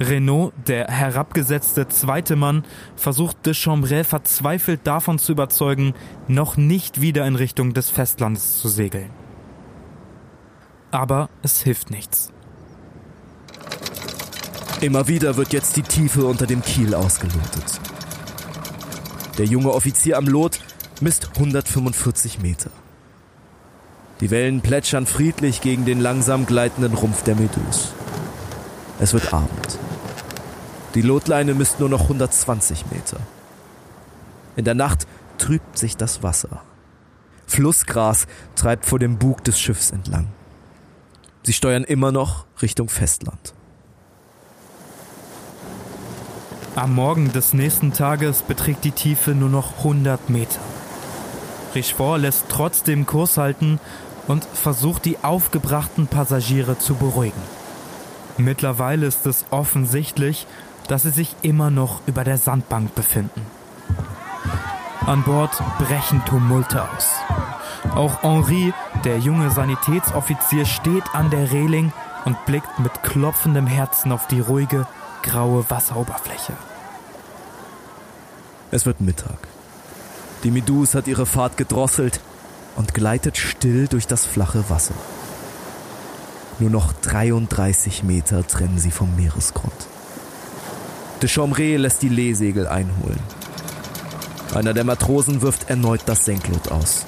[0.00, 2.64] Renaud, der herabgesetzte zweite Mann,
[2.96, 5.92] versucht de Chambray verzweifelt davon zu überzeugen,
[6.26, 9.10] noch nicht wieder in Richtung des Festlandes zu segeln.
[10.90, 12.32] Aber es hilft nichts.
[14.82, 17.80] Immer wieder wird jetzt die Tiefe unter dem Kiel ausgelotet.
[19.38, 20.58] Der junge Offizier am Lot
[21.00, 22.70] misst 145 Meter.
[24.20, 27.90] Die Wellen plätschern friedlich gegen den langsam gleitenden Rumpf der Meduse.
[28.98, 29.78] Es wird Abend.
[30.96, 33.20] Die Lotleine misst nur noch 120 Meter.
[34.56, 35.06] In der Nacht
[35.38, 36.60] trübt sich das Wasser.
[37.46, 38.26] Flussgras
[38.56, 40.26] treibt vor dem Bug des Schiffs entlang.
[41.44, 43.54] Sie steuern immer noch Richtung Festland.
[46.74, 50.60] Am Morgen des nächsten Tages beträgt die Tiefe nur noch 100 Meter.
[51.74, 53.78] Richefort lässt trotzdem Kurs halten
[54.26, 57.42] und versucht die aufgebrachten Passagiere zu beruhigen.
[58.38, 60.46] Mittlerweile ist es offensichtlich,
[60.88, 63.42] dass sie sich immer noch über der Sandbank befinden.
[65.04, 67.10] An Bord brechen Tumulte aus.
[67.94, 68.72] Auch Henri,
[69.04, 71.92] der junge Sanitätsoffizier, steht an der Reling
[72.24, 74.86] und blickt mit klopfendem Herzen auf die ruhige,
[75.22, 76.52] graue Wasseroberfläche.
[78.70, 79.38] Es wird Mittag.
[80.44, 82.20] Die Meduse hat ihre Fahrt gedrosselt
[82.76, 84.94] und gleitet still durch das flache Wasser.
[86.58, 89.72] Nur noch 33 Meter trennen sie vom Meeresgrund.
[91.20, 93.20] De Chambray lässt die Lehsegel einholen.
[94.54, 97.04] Einer der Matrosen wirft erneut das Senklot aus.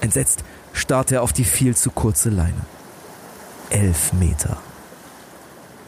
[0.00, 2.66] Entsetzt starrt er auf die viel zu kurze Leine.
[3.70, 4.58] Elf Meter.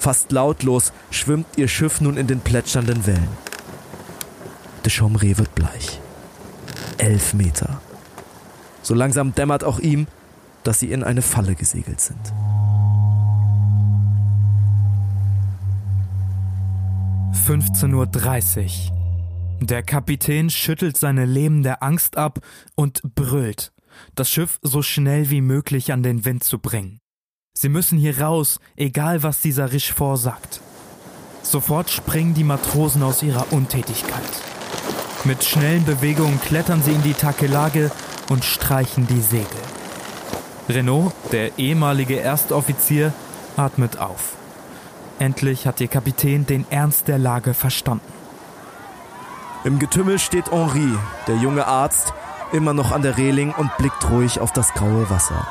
[0.04, 3.30] Fast lautlos schwimmt ihr Schiff nun in den plätschernden Wellen.
[4.84, 5.98] De Chambray wird bleich.
[6.98, 7.80] Elf Meter.
[8.82, 10.06] So langsam dämmert auch ihm,
[10.62, 12.20] dass sie in eine Falle gesegelt sind.
[17.94, 18.06] Uhr.
[19.62, 22.40] Der Kapitän schüttelt seine lähmende Angst ab
[22.74, 23.72] und brüllt.
[24.16, 27.00] das Schiff so schnell wie möglich an den Wind zu bringen.
[27.56, 30.60] Sie müssen hier raus, egal was dieser Richefort sagt.
[31.42, 34.22] Sofort springen die Matrosen aus ihrer Untätigkeit.
[35.22, 37.92] Mit schnellen Bewegungen klettern sie in die Takelage
[38.28, 39.46] und streichen die Segel.
[40.68, 43.12] Renault, der ehemalige Erstoffizier,
[43.56, 44.32] atmet auf.
[45.20, 48.12] Endlich hat ihr Kapitän den Ernst der Lage verstanden.
[49.62, 50.92] Im Getümmel steht Henri,
[51.28, 52.12] der junge Arzt,
[52.52, 55.46] immer noch an der Reling und blickt ruhig auf das graue Wasser.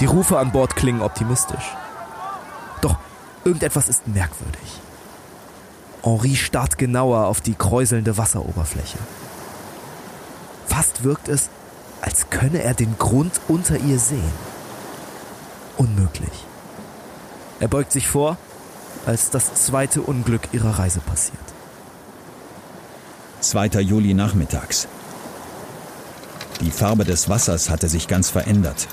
[0.00, 1.76] Die Rufe an Bord klingen optimistisch.
[2.80, 2.96] Doch
[3.44, 4.80] irgendetwas ist merkwürdig.
[6.02, 8.98] Henri starrt genauer auf die kräuselnde Wasseroberfläche.
[10.66, 11.50] Fast wirkt es,
[12.00, 14.32] als könne er den Grund unter ihr sehen.
[15.76, 16.46] Unmöglich.
[17.58, 18.38] Er beugt sich vor,
[19.04, 21.38] als das zweite Unglück ihrer Reise passiert.
[23.40, 23.80] 2.
[23.80, 24.88] Juli nachmittags.
[26.60, 28.88] Die Farbe des Wassers hatte sich ganz verändert.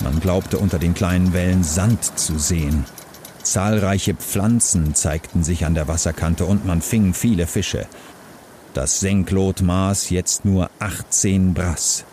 [0.00, 2.84] Man glaubte unter den kleinen Wellen Sand zu sehen.
[3.42, 7.86] Zahlreiche Pflanzen zeigten sich an der Wasserkante und man fing viele Fische.
[8.74, 12.04] Das Senklot maß jetzt nur 18 Brass.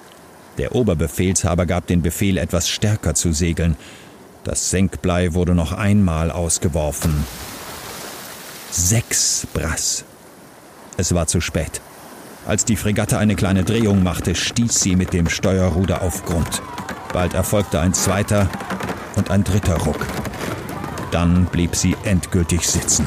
[0.57, 3.75] Der Oberbefehlshaber gab den Befehl, etwas stärker zu segeln.
[4.43, 7.25] Das Senkblei wurde noch einmal ausgeworfen.
[8.69, 10.05] Sechs Brass.
[10.97, 11.81] Es war zu spät.
[12.45, 16.61] Als die Fregatte eine kleine Drehung machte, stieß sie mit dem Steuerruder auf Grund.
[17.13, 18.49] Bald erfolgte ein zweiter
[19.15, 20.07] und ein dritter Ruck.
[21.11, 23.05] Dann blieb sie endgültig sitzen.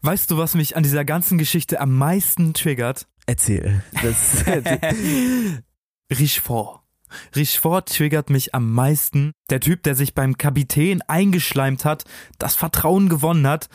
[0.00, 3.06] Weißt du, was mich an dieser ganzen Geschichte am meisten triggert?
[3.26, 3.84] Erzähl.
[4.02, 4.44] Das,
[6.10, 6.80] Richefort.
[7.36, 9.32] Richefort triggert mich am meisten.
[9.50, 12.04] Der Typ, der sich beim Kapitän eingeschleimt hat,
[12.38, 13.68] das Vertrauen gewonnen hat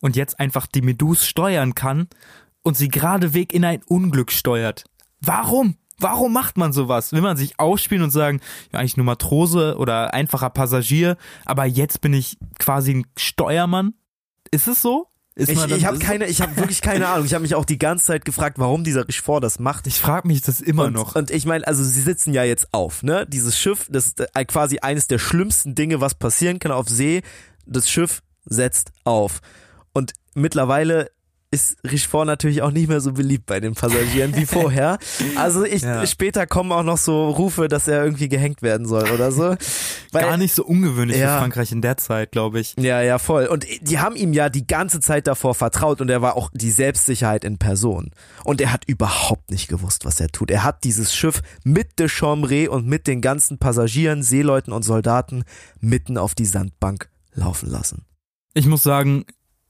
[0.00, 2.08] und jetzt einfach die Medus steuern kann
[2.62, 4.84] und sie geradeweg in ein Unglück steuert.
[5.20, 5.76] Warum?
[5.98, 7.12] Warum macht man sowas?
[7.12, 8.40] Will man sich ausspielen und sagen,
[8.72, 13.94] ja, eigentlich nur Matrose oder einfacher Passagier, aber jetzt bin ich quasi ein Steuermann?
[14.50, 15.08] Ist es so?
[15.36, 17.26] Ist ich ich habe keine, ich habe wirklich keine Ahnung.
[17.26, 19.88] Ich habe mich auch die ganze Zeit gefragt, warum dieser Richefort das macht.
[19.88, 21.16] Ich frage mich das immer und, noch.
[21.16, 23.26] Und ich meine, also sie sitzen ja jetzt auf, ne?
[23.26, 27.22] Dieses Schiff, das ist äh, quasi eines der schlimmsten Dinge, was passieren kann auf See.
[27.66, 29.40] Das Schiff setzt auf.
[29.92, 31.10] Und mittlerweile
[31.54, 34.98] ist Richefort natürlich auch nicht mehr so beliebt bei den Passagieren wie vorher.
[35.36, 36.04] Also ich, Ja.
[36.06, 39.56] später kommen auch noch so Rufe, dass er irgendwie gehängt werden soll oder so.
[40.12, 41.34] Weil, Gar nicht so ungewöhnlich Ja.
[41.34, 42.74] für Frankreich in der Zeit, glaube ich.
[42.78, 43.46] Ja, ja, voll.
[43.46, 46.70] Und die haben ihm ja die ganze Zeit davor vertraut und er war auch die
[46.70, 48.10] Selbstsicherheit in Person.
[48.44, 50.50] Und er hat überhaupt nicht gewusst, was er tut.
[50.50, 55.44] Er hat dieses Schiff mit de Chambray und mit den ganzen Passagieren, Seeleuten und Soldaten
[55.80, 58.04] mitten auf die Sandbank laufen lassen.
[58.54, 59.24] Ich muss sagen,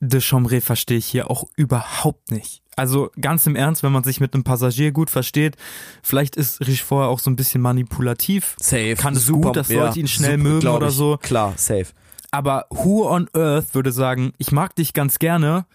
[0.05, 2.63] de Chambray verstehe ich hier auch überhaupt nicht.
[2.77, 5.57] Also ganz im Ernst, wenn man sich mit einem Passagier gut versteht,
[6.03, 8.57] vielleicht ist Richefort auch so ein bisschen manipulativ.
[8.59, 8.97] Safe.
[8.97, 10.95] Kann es gut, das Leute ihn schnell mögen glaub oder ich.
[10.95, 11.17] so.
[11.19, 11.87] Klar, safe.
[12.31, 15.67] Aber who on earth würde sagen, ich mag dich ganz gerne,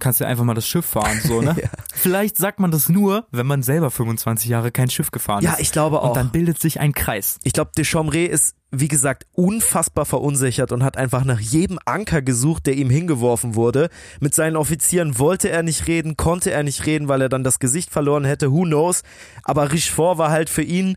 [0.00, 1.54] kannst ja einfach mal das Schiff fahren, so, ne?
[1.62, 1.68] Ja.
[1.94, 5.60] Vielleicht sagt man das nur, wenn man selber 25 Jahre kein Schiff gefahren Ja, ist.
[5.60, 6.08] ich glaube auch.
[6.08, 7.38] Und dann bildet sich ein Kreis.
[7.44, 12.22] Ich glaube, de Chambray ist, wie gesagt, unfassbar verunsichert und hat einfach nach jedem Anker
[12.22, 13.88] gesucht, der ihm hingeworfen wurde.
[14.20, 17.60] Mit seinen Offizieren wollte er nicht reden, konnte er nicht reden, weil er dann das
[17.60, 19.02] Gesicht verloren hätte, who knows.
[19.44, 20.96] Aber Richefort war halt für ihn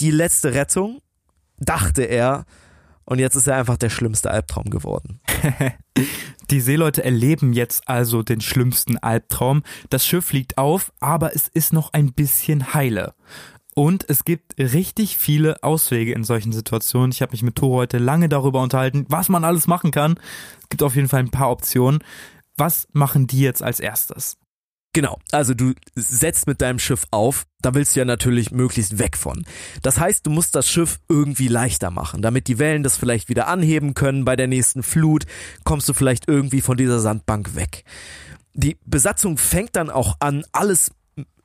[0.00, 1.00] die letzte Rettung,
[1.58, 2.44] dachte er.
[3.06, 5.20] Und jetzt ist er einfach der schlimmste Albtraum geworden.
[6.50, 9.62] Die Seeleute erleben jetzt also den schlimmsten Albtraum.
[9.90, 13.14] Das Schiff fliegt auf, aber es ist noch ein bisschen heile.
[13.74, 17.12] Und es gibt richtig viele Auswege in solchen Situationen.
[17.12, 20.18] Ich habe mich mit Toro heute lange darüber unterhalten, was man alles machen kann.
[20.62, 22.02] Es gibt auf jeden Fall ein paar Optionen.
[22.56, 24.38] Was machen die jetzt als erstes?
[24.96, 29.18] Genau, also du setzt mit deinem Schiff auf, da willst du ja natürlich möglichst weg
[29.18, 29.44] von.
[29.82, 33.46] Das heißt, du musst das Schiff irgendwie leichter machen, damit die Wellen das vielleicht wieder
[33.46, 35.26] anheben können bei der nächsten Flut,
[35.64, 37.84] kommst du vielleicht irgendwie von dieser Sandbank weg.
[38.54, 40.90] Die Besatzung fängt dann auch an, alles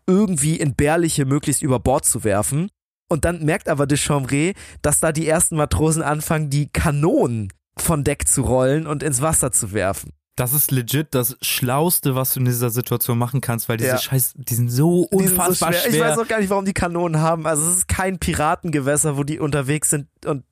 [0.08, 2.70] irgendwie entbehrliche möglichst über Bord zu werfen.
[3.10, 8.06] Und dann merkt aber de Chambray, dass da die ersten Matrosen anfangen, die Kanonen von
[8.06, 10.14] Deck zu rollen und ins Wasser zu werfen.
[10.42, 13.98] Das ist legit das Schlauste, was du in dieser Situation machen kannst, weil diese Ja.
[14.00, 15.94] Scheiß, die sind so Die sind so unfassbar schwer.
[15.94, 17.46] Ich weiß auch gar nicht, warum die Kanonen haben.
[17.46, 20.44] Also es ist kein Piratengewässer, wo die unterwegs sind und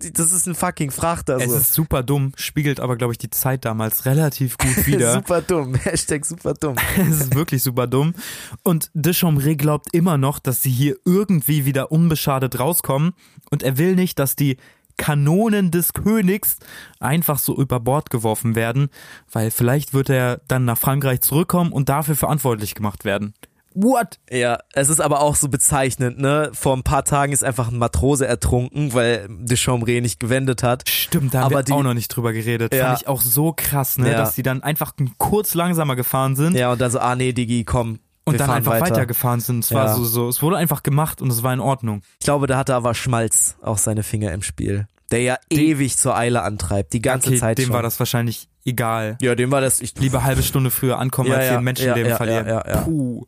[0.00, 1.38] das, ist ein fucking Frachter.
[1.38, 1.56] es So.
[1.56, 5.14] ist super dumm, spiegelt aber, glaube ich, die Zeit damals relativ gut wieder.
[5.14, 5.74] super dumm.
[5.82, 6.76] Hashtag super dumm.
[6.96, 8.14] Es ist wirklich super dumm.
[8.62, 13.12] Und de Chambray glaubt immer noch, dass sie hier irgendwie wieder unbeschadet rauskommen.
[13.50, 14.56] Und er will nicht, dass die
[14.98, 16.56] Kanonen des Königs
[17.00, 18.90] einfach so über Bord geworfen werden,
[19.32, 23.32] weil vielleicht wird er dann nach Frankreich zurückkommen und dafür verantwortlich gemacht werden.
[23.74, 24.18] What?
[24.28, 26.50] Ja, es ist aber auch so bezeichnend, ne?
[26.52, 30.88] Vor ein paar Tagen ist einfach ein Matrose ertrunken, weil de Chambray nicht gewendet hat.
[30.88, 32.74] Stimmt, da haben Aber wir die- auch noch nicht drüber geredet.
[32.74, 32.86] Ja.
[32.88, 34.10] Fand ich auch so krass, ne?
[34.10, 34.18] Ja.
[34.18, 37.62] Dass die dann einfach kurz langsamer gefahren sind Ja, und dann so, ah nee, Digi,
[37.64, 38.00] komm.
[38.28, 38.84] Und wir dann einfach weiter.
[38.86, 39.64] weitergefahren sind.
[39.64, 39.94] Es war Ja.
[39.94, 42.02] so, so, es wurde einfach gemacht und es war in Ordnung.
[42.20, 44.86] Ich glaube, da hatte aber Schmalz auch seine Finger im Spiel.
[45.10, 47.74] Der ja ewig zur Eile antreibt, die ganze okay, Zeit dem schon.
[47.74, 49.16] war das wahrscheinlich egal.
[49.22, 49.80] ja, dem war das.
[49.80, 52.46] Ich, Lieber halbe Stunde früher ankommen, Ja, als ja, hier ein Menschenleben ja, ja, verlieren.
[52.46, 52.80] ja, ja, ja.
[52.82, 53.24] Puh.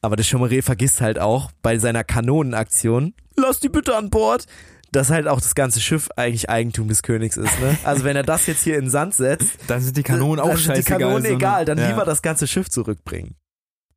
[0.00, 4.46] Aber der Chaumeré vergisst halt auch bei seiner Kanonenaktion, lass die bitte an Bord,
[4.90, 7.60] dass halt auch das ganze Schiff eigentlich Eigentum des Königs ist.
[7.60, 7.78] Ne?
[7.84, 10.48] Also wenn er das jetzt hier in den Sand setzt, Dann sind die Kanonen auch
[10.48, 10.98] dann sind die scheißegal.
[10.98, 11.88] Kanonen sondern- egal, dann ja.
[11.88, 13.36] lieber das ganze Schiff zurückbringen.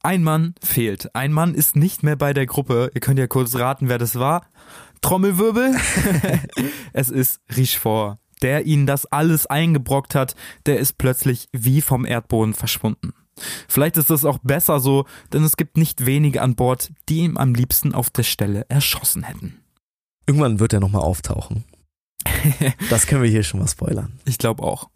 [0.06, 1.16] Ein Mann fehlt.
[1.16, 2.92] Ein Mann ist nicht mehr bei der Gruppe.
[2.94, 4.46] Ihr könnt ja kurz raten, wer das war.
[5.02, 5.76] Trommelwirbel.
[6.94, 8.20] es ist Richefort.
[8.44, 10.36] Der ihnen das alles eingebrockt hat,
[10.68, 13.14] der ist plötzlich wie vom Erdboden verschwunden.
[13.68, 17.36] Vielleicht ist das auch besser so, denn es gibt nicht wenige an Bord, die ihm
[17.36, 19.60] am liebsten auf der Stelle erschossen hätten.
[20.28, 21.66] Irgendwann wird er nochmal auftauchen.
[22.92, 24.20] Das können wir hier schon mal spoilern.
[24.26, 24.90] Ich glaube auch.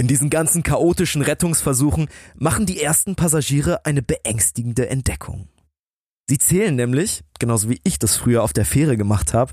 [0.00, 5.48] In diesen ganzen chaotischen Rettungsversuchen machen die ersten Passagiere eine beängstigende Entdeckung.
[6.26, 9.52] Sie zählen nämlich, genauso wie ich das früher auf der Fähre gemacht habe,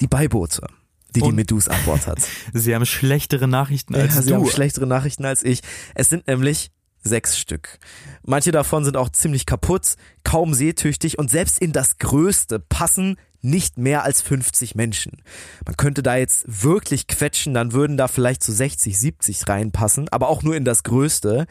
[0.00, 0.66] die Beiboote,
[1.14, 2.26] die die Und- Medus an Bord hat.
[2.54, 4.36] Sie haben schlechtere Nachrichten als ja, sie du.
[4.36, 5.60] haben schlechtere Nachrichten als ich.
[5.94, 6.70] Es sind nämlich
[7.02, 7.78] sechs Stück.
[8.22, 13.78] Manche davon sind auch ziemlich kaputt, kaum seetüchtig und selbst in das Größte passen nicht
[13.78, 15.22] mehr als 50 Menschen.
[15.64, 20.28] Man könnte da jetzt wirklich quetschen, dann würden da vielleicht so 60, 70 reinpassen, aber
[20.28, 21.46] auch nur in das Größte.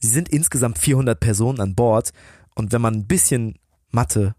[0.00, 2.10] Sie sind insgesamt 400 Personen an Bord
[2.54, 3.58] und wenn man ein bisschen
[3.90, 4.34] Mathe,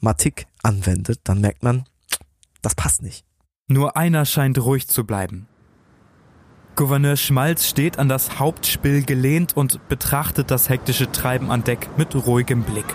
[0.00, 1.84] Mathik anwendet, dann merkt man,
[2.60, 3.24] das passt nicht.
[3.68, 5.46] Nur einer scheint ruhig zu bleiben.
[6.74, 12.14] Gouverneur Schmalz steht an das Hauptspill gelehnt und betrachtet das hektische Treiben an Deck mit
[12.14, 12.86] ruhigem Blick.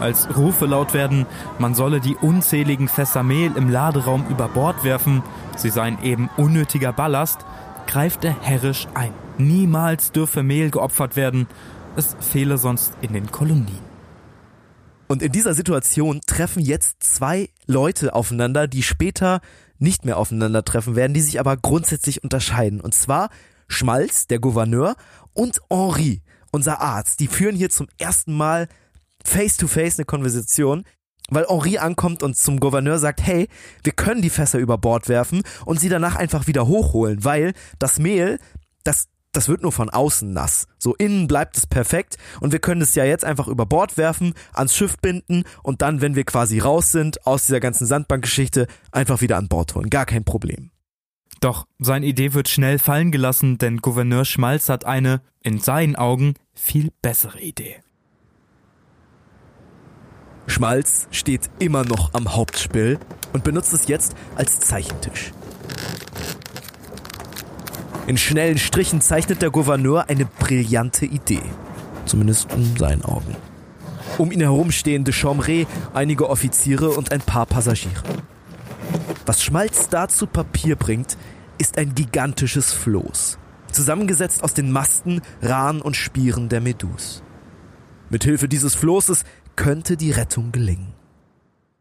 [0.00, 1.26] Als Rufe laut werden,
[1.58, 5.22] man solle die unzähligen Fässer Mehl im Laderaum über Bord werfen,
[5.56, 7.44] sie seien eben unnötiger Ballast,
[7.86, 9.12] greift er herrisch ein.
[9.36, 11.46] Niemals dürfe Mehl geopfert werden,
[11.96, 13.90] es fehle sonst in den Kolonien.
[15.06, 19.40] Und in dieser Situation treffen jetzt zwei Leute aufeinander, die später
[19.78, 22.80] nicht mehr aufeinandertreffen werden, die sich aber grundsätzlich unterscheiden.
[22.80, 23.28] Und zwar
[23.66, 24.94] Schmalz, der Gouverneur,
[25.34, 26.22] und Henri,
[26.52, 27.20] unser Arzt.
[27.20, 28.68] Die führen hier zum ersten Mal
[29.24, 30.84] face to face eine Konversation,
[31.28, 33.48] weil Henri ankommt und zum Gouverneur sagt, hey,
[33.84, 37.98] wir können die Fässer über Bord werfen und sie danach einfach wieder hochholen, weil das
[37.98, 38.38] Mehl,
[38.84, 40.66] das das wird nur von außen nass.
[40.78, 44.34] So innen bleibt es perfekt und wir können es ja jetzt einfach über Bord werfen,
[44.52, 49.20] ans Schiff binden und dann, wenn wir quasi raus sind aus dieser ganzen Sandbankgeschichte, einfach
[49.20, 49.90] wieder an Bord holen.
[49.90, 50.70] Gar kein Problem.
[51.40, 56.34] Doch seine Idee wird schnell fallen gelassen, denn Gouverneur Schmalz hat eine, in seinen Augen,
[56.52, 57.76] viel bessere Idee.
[60.50, 62.98] Schmalz steht immer noch am Hauptspill
[63.32, 65.32] und benutzt es jetzt als Zeichentisch.
[68.06, 71.42] In schnellen Strichen zeichnet der Gouverneur eine brillante Idee.
[72.04, 73.36] Zumindest in seinen Augen.
[74.18, 78.02] Um ihn herum stehen de Chambray, einige Offiziere und ein paar Passagiere.
[79.26, 81.16] Was Schmalz da zu Papier bringt,
[81.58, 83.38] ist ein gigantisches Floß.
[83.70, 87.22] Zusammengesetzt aus den Masten, Rahn und Spieren der Medus.
[88.10, 89.22] Mithilfe dieses Floßes
[89.60, 90.94] könnte die Rettung gelingen.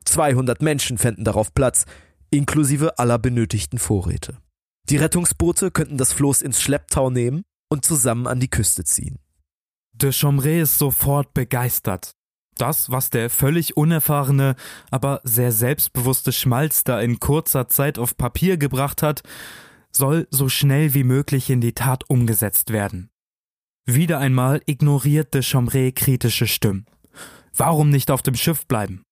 [0.03, 1.85] 200 Menschen fänden darauf Platz,
[2.29, 4.37] inklusive aller benötigten Vorräte.
[4.89, 9.17] Die Rettungsboote könnten das Floß ins Schlepptau nehmen und zusammen an die Küste ziehen.
[9.93, 12.11] De Chambray ist sofort begeistert.
[12.57, 14.57] Das, was der völlig unerfahrene,
[14.91, 19.21] aber sehr selbstbewusste Schmalz da in kurzer Zeit auf Papier gebracht hat,
[19.89, 23.09] soll so schnell wie möglich in die Tat umgesetzt werden.
[23.85, 26.85] Wieder einmal ignoriert de Chambray kritische Stimmen.
[27.55, 29.03] Warum nicht auf dem Schiff bleiben?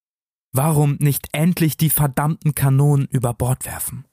[0.52, 4.06] Warum nicht endlich die verdammten Kanonen über Bord werfen?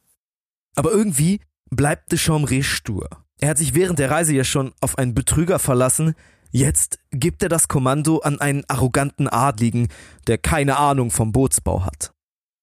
[0.76, 3.08] Aber irgendwie bleibt de Chambray stur.
[3.40, 6.14] Er hat sich während der Reise ja schon auf einen Betrüger verlassen,
[6.50, 9.88] jetzt gibt er das Kommando an einen arroganten Adligen,
[10.26, 12.12] der keine Ahnung vom Bootsbau hat.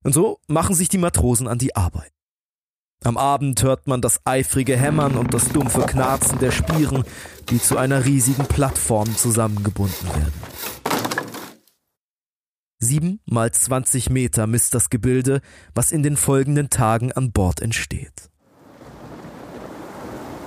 [0.03, 2.11] Und so machen sich die Matrosen an die Arbeit.
[3.03, 7.03] Am Abend hört man das eifrige Hämmern und das dumpfe Knarzen der Spieren,
[7.49, 10.80] die zu einer riesigen Plattform zusammengebunden werden.
[12.83, 15.41] Sieben mal 20 Meter misst das Gebilde,
[15.75, 18.31] was in den folgenden Tagen an Bord entsteht.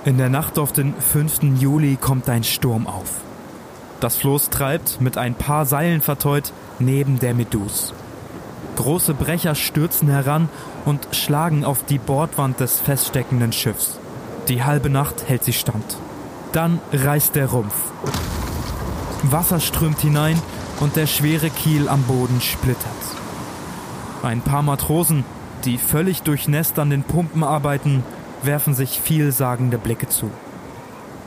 [0.03, 1.61] In der Nacht auf den 5.
[1.61, 3.21] Juli kommt ein Sturm auf.
[4.01, 7.93] Das Floß treibt, mit ein paar Seilen verteut, neben der Medus.
[8.75, 10.49] Große Brecher stürzen heran
[10.83, 13.97] und schlagen auf die Bordwand des feststeckenden Schiffs.
[14.49, 15.97] Die halbe Nacht hält sie stand.
[16.51, 17.75] Dann reißt der Rumpf.
[19.23, 20.39] Wasser strömt hinein
[20.79, 22.85] und der schwere Kiel am Boden splittert.
[24.23, 25.23] Ein paar Matrosen,
[25.63, 28.03] die völlig durchnässt an den Pumpen arbeiten,
[28.43, 30.29] werfen sich vielsagende Blicke zu.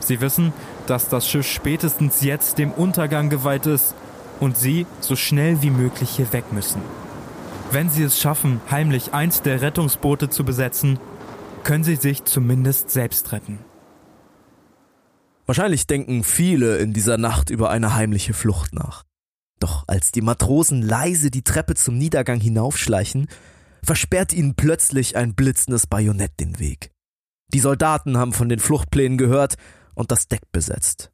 [0.00, 0.52] Sie wissen,
[0.86, 3.94] dass das Schiff spätestens jetzt dem Untergang geweiht ist
[4.40, 6.80] und sie so schnell wie möglich hier weg müssen.
[7.70, 10.98] Wenn sie es schaffen, heimlich eins der Rettungsboote zu besetzen,
[11.64, 13.58] können sie sich zumindest selbst retten.
[15.44, 19.04] Wahrscheinlich denken viele in dieser Nacht über eine heimliche Flucht nach.
[19.58, 23.28] Doch als die Matrosen leise die Treppe zum Niedergang hinaufschleichen,
[23.82, 26.90] versperrt ihnen plötzlich ein blitzendes Bajonett den Weg.
[27.52, 29.56] Die Soldaten haben von den Fluchtplänen gehört
[29.94, 31.10] und das Deck besetzt.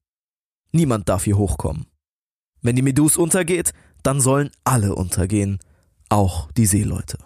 [0.72, 1.86] Niemand darf hier hochkommen.
[2.60, 3.72] Wenn die Medus untergeht,
[4.02, 5.58] dann sollen alle untergehen,
[6.08, 7.18] auch die Seeleute.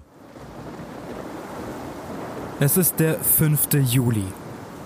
[2.61, 3.69] Es ist der 5.
[3.89, 4.25] Juli.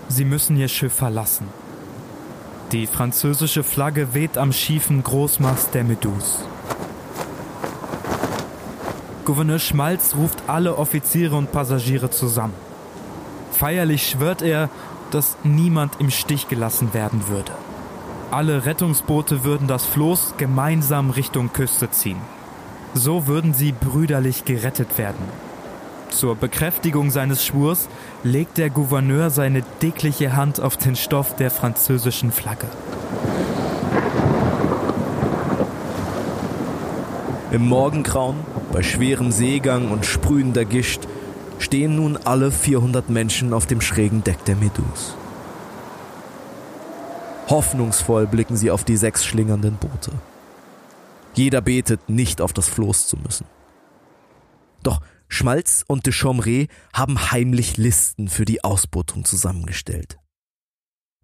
[0.07, 1.47] Sie müssen ihr Schiff verlassen.
[2.71, 6.39] Die französische Flagge weht am schiefen Großmast der Medus.
[9.25, 12.55] Gouverneur Schmalz ruft alle Offiziere und Passagiere zusammen.
[13.51, 14.69] Feierlich schwört er,
[15.11, 17.51] dass niemand im Stich gelassen werden würde.
[18.31, 22.17] Alle Rettungsboote würden das Floß gemeinsam Richtung Küste ziehen.
[22.95, 25.23] So würden sie brüderlich gerettet werden.
[26.13, 27.89] Zur Bekräftigung seines Schwurs
[28.23, 32.67] legt der Gouverneur seine dickliche Hand auf den Stoff der französischen Flagge.
[37.51, 38.37] Im Morgengrauen,
[38.71, 41.01] bei schwerem Seegang und sprühender Gischt,
[41.57, 45.15] stehen nun alle 400 Menschen auf dem schrägen Deck der Medus.
[47.49, 50.11] Hoffnungsvoll blicken sie auf die sechs schlingernden Boote.
[51.33, 53.45] Jeder betet, nicht auf das Floß zu müssen.
[54.83, 55.01] Doch
[55.33, 60.19] Schmalz und de Chomré haben heimlich Listen für die Ausbootung zusammengestellt.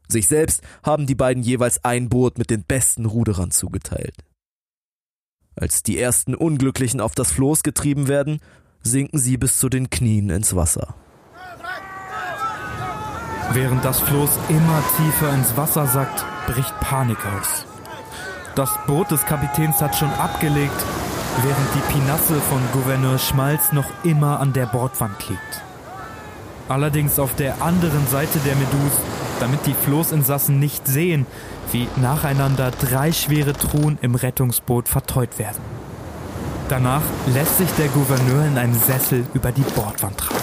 [0.07, 4.15] Sich selbst haben die beiden jeweils ein Boot mit den besten Ruderern zugeteilt.
[5.55, 8.39] Als die ersten Unglücklichen auf das Floß getrieben werden,
[8.81, 10.95] sinken sie bis zu den Knien ins Wasser.
[13.53, 17.65] Während das Floß immer tiefer ins Wasser sackt, bricht Panik aus.
[18.55, 20.83] Das Boot des Kapitäns hat schon abgelegt,
[21.43, 25.63] während die Pinasse von Gouverneur Schmalz noch immer an der Bordwand liegt.
[26.67, 28.91] Allerdings auf der anderen Seite der Medus,
[29.39, 31.25] damit die Floßinsassen nicht sehen,
[31.71, 35.61] wie nacheinander drei schwere Truhen im Rettungsboot verteut werden.
[36.67, 37.01] Danach
[37.33, 40.39] lässt sich der Gouverneur in einem Sessel über die Bordwand tragen.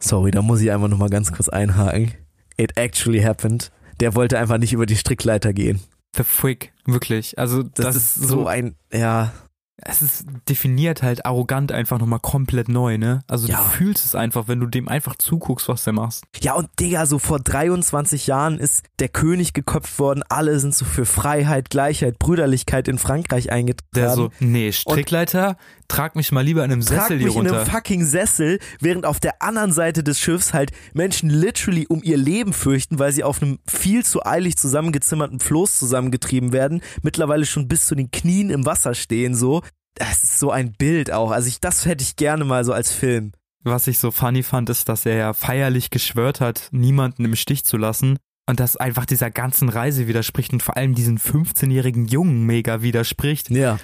[0.00, 2.14] Sorry, da muss ich einfach noch mal ganz kurz einhaken.
[2.56, 3.70] It actually happened.
[4.00, 5.80] Der wollte einfach nicht über die Strickleiter gehen.
[6.16, 7.38] The Freak, wirklich.
[7.38, 9.32] Also das, Das, ist so ein, ja,
[9.78, 13.22] es ist definiert halt arrogant einfach nochmal komplett neu, ne?
[13.28, 13.58] Also Ja.
[13.62, 16.22] du fühlst es einfach, wenn du dem einfach zuguckst, was der macht.
[16.40, 20.22] Ja, und Digga, so vor 23 Jahren ist der König geköpft worden.
[20.30, 23.86] Alle sind so für Freiheit, Gleichheit, Brüderlichkeit in Frankreich eingetragen.
[23.94, 25.56] Der so, nee, Strickleiter,
[25.88, 27.60] trag mich mal lieber in einem Trag Sessel hier mich in runter.
[27.60, 32.16] einem fucking Sessel, während auf der anderen Seite des Schiffs halt Menschen literally um ihr
[32.16, 37.68] Leben fürchten, weil sie auf einem viel zu eilig zusammengezimmerten Floß zusammengetrieben werden, mittlerweile schon
[37.68, 39.60] bis zu den Knien im Wasser stehen, so.
[39.96, 41.30] Das ist so ein Bild auch.
[41.30, 43.32] Also ich, das hätte ich gerne mal so als Film.
[43.64, 47.64] Was ich so funny fand, ist, dass er ja feierlich geschwört hat, niemanden im Stich
[47.64, 48.18] zu lassen.
[48.48, 53.50] Und das einfach dieser ganzen Reise widerspricht und vor allem diesen 15-jährigen Jungen mega widerspricht,
[53.50, 53.78] Ja.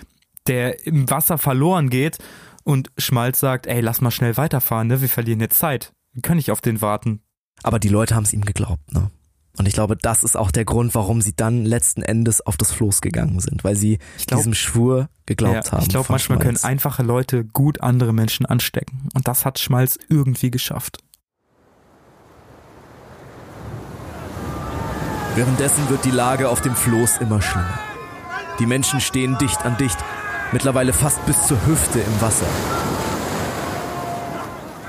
[0.46, 2.18] der im Wasser verloren geht
[2.62, 5.00] und Schmalz sagt, ey, lass mal schnell weiterfahren, ne?
[5.00, 5.92] Wir verlieren jetzt Zeit.
[6.12, 7.22] Wir können nicht auf den warten.
[7.64, 9.10] Aber die Leute haben es ihm geglaubt, ne?
[9.58, 12.72] Und ich glaube, das ist auch der Grund, warum sie dann letzten Endes auf das
[12.72, 15.82] Floß gegangen sind, weil sie glaub- diesem Schwur geglaubt Ja, haben.
[15.82, 16.64] ich glaube, manchmal können Schmalz.
[16.64, 19.08] einfache Leute gut andere Menschen anstecken.
[19.14, 20.98] Und das hat Schmalz irgendwie geschafft.
[25.34, 27.78] Währenddessen wird die Lage auf dem Floß immer schlimmer.
[28.58, 29.96] Die Menschen stehen dicht an dicht,
[30.52, 32.46] mittlerweile fast bis zur Hüfte im Wasser.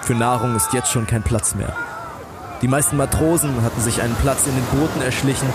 [0.02, 1.74] Für Nahrung ist jetzt schon kein Platz mehr.
[2.64, 5.50] Die meisten Matrosen hatten sich einen Platz in den Booten erschlichen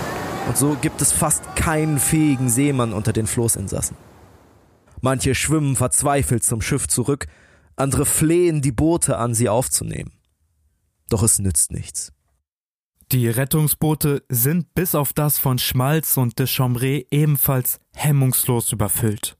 [0.47, 3.97] und so gibt es fast keinen fähigen Seemann unter den Floßinsassen.
[5.01, 7.25] Manche schwimmen verzweifelt zum Schiff zurück,
[7.75, 10.11] andere flehen die Boote an, sie aufzunehmen.
[11.09, 12.13] Doch es nützt nichts.
[13.11, 19.35] Die Rettungsboote sind bis auf das von Schmalz und de Chambray ebenfalls hemmungslos überfüllt.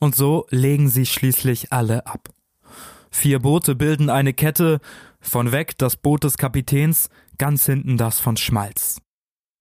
[0.00, 2.30] Und so legen sie schließlich alle ab.
[3.10, 4.80] Vier Boote bilden eine Kette,
[5.20, 7.08] von weg das Boot des Kapitäns,
[7.38, 9.00] ganz hinten das von Schmalz.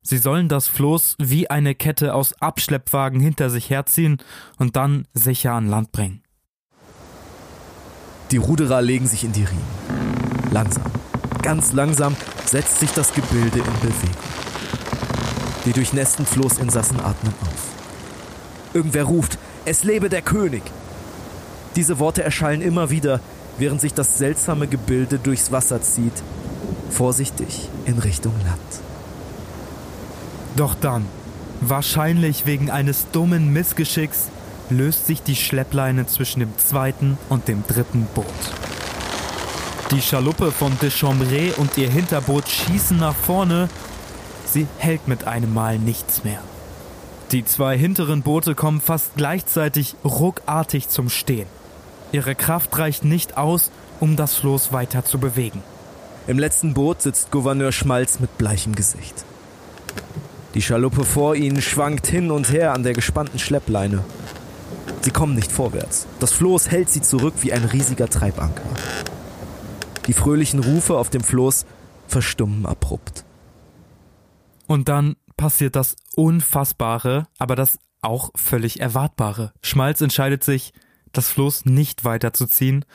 [0.02, 4.18] Sie sollen das Floß wie eine Kette aus Abschleppwagen hinter sich herziehen
[4.58, 6.24] und dann sicher an Land bringen.
[8.32, 10.52] Die Ruderer legen sich in die Riemen.
[10.52, 10.84] Langsam,
[11.48, 12.14] Ganz langsam
[12.46, 14.16] setzt sich das Gebilde in Bewegung.
[15.64, 18.74] Die durchnässten Floßinsassen atmen auf.
[18.74, 20.64] Irgendwer ruft, es lebe der König.
[21.78, 23.22] Diese Worte erschallen immer wieder,
[23.58, 26.14] während sich das seltsame Gebilde durchs Wasser zieht,
[26.90, 28.60] vorsichtig in Richtung Land.
[30.56, 31.06] Doch dann,
[31.62, 34.30] wahrscheinlich wegen eines dummen Missgeschicks,
[34.70, 38.26] löst sich die Schleppleine zwischen dem zweiten und dem dritten Boot.
[39.92, 43.70] Die Schaluppe von de Chambray und ihr Hinterboot schießen nach vorne.
[44.46, 46.42] Sie hält mit einem Mal nichts mehr.
[47.32, 51.48] Die zwei hinteren Boote kommen fast gleichzeitig ruckartig zum Stehen.
[52.12, 55.62] Ihre Kraft reicht nicht aus, um das Floß weiter zu bewegen.
[56.28, 59.26] Im letzten Boot sitzt Gouverneur Schmalz mit bleichem Gesicht.
[60.54, 64.04] Die Schaluppe vor ihnen schwankt hin und her an der gespannten Schleppleine.
[65.02, 66.08] Sie kommen nicht vorwärts.
[66.20, 68.64] Das Floß hält sie zurück wie ein riesiger Treibanker.
[70.08, 71.66] Die fröhlichen Rufe auf dem Floß
[72.08, 73.24] verstummen abrupt.
[74.66, 79.54] Und dann passiert das Unfassbare, aber das auch völlig Erwartbare.
[79.62, 80.74] Schmalz entscheidet sich,
[81.12, 82.86] das Floß nicht weiterzuziehen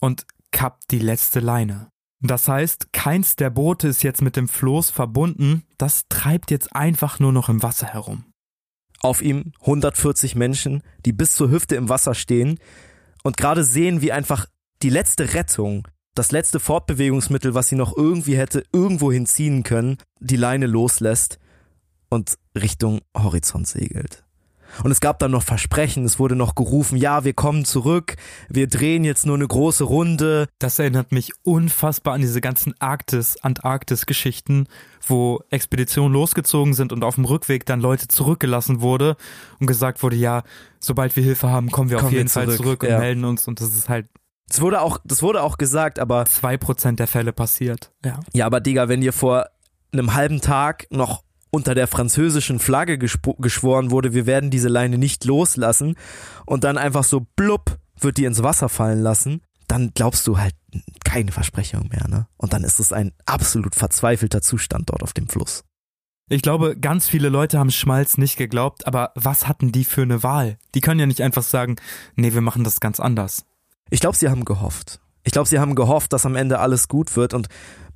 [0.00, 1.90] und kappt die letzte Leine.
[2.22, 7.18] Das heißt, keins der Boote ist jetzt mit dem Floß verbunden, das treibt jetzt einfach
[7.18, 8.24] nur noch im Wasser herum.
[9.00, 12.58] Auf ihm 140 Menschen, die bis zur Hüfte im Wasser stehen
[13.22, 14.46] und gerade sehen, wie einfach
[14.82, 20.36] die letzte Rettung, das letzte Fortbewegungsmittel, was sie noch irgendwie hätte irgendwo hinziehen können, die
[20.36, 21.38] Leine loslässt
[22.10, 24.24] und Richtung Horizont segelt.
[24.82, 28.16] Und es gab dann noch Versprechen, es wurde noch gerufen, ja, wir kommen zurück,
[28.48, 30.48] wir drehen jetzt nur eine große Runde.
[30.58, 34.66] Das erinnert mich unfassbar an diese ganzen Arktis, Antarktis-Geschichten,
[35.06, 39.16] wo Expeditionen losgezogen sind und auf dem Rückweg dann Leute zurückgelassen wurde
[39.58, 40.42] und gesagt wurde, ja,
[40.78, 42.48] sobald wir Hilfe haben, kommen wir kommen auf jeden wir zurück.
[42.48, 42.98] Fall zurück und ja.
[42.98, 44.06] melden uns und das ist halt
[44.50, 46.26] das wurde auch, das wurde auch gesagt, aber.
[46.26, 48.18] Zwei Prozent der Fälle passiert, ja.
[48.32, 49.46] Ja, aber Digga, wenn dir vor
[49.92, 55.24] einem halben Tag noch unter der französischen Flagge geschworen wurde, wir werden diese Leine nicht
[55.24, 55.96] loslassen
[56.46, 60.54] und dann einfach so blub wird die ins Wasser fallen lassen, dann glaubst du halt
[61.04, 62.26] keine Versprechung mehr, ne?
[62.36, 65.64] Und dann ist es ein absolut verzweifelter Zustand dort auf dem Fluss.
[66.28, 70.22] Ich glaube, ganz viele Leute haben Schmalz nicht geglaubt, aber was hatten die für eine
[70.22, 70.58] Wahl?
[70.74, 71.76] Die können ja nicht einfach sagen,
[72.14, 73.44] nee, wir machen das ganz anders.
[73.90, 75.00] Ich glaube, sie haben gehofft.
[75.24, 77.48] Ich glaube, sie haben gehofft, dass am Ende alles gut wird und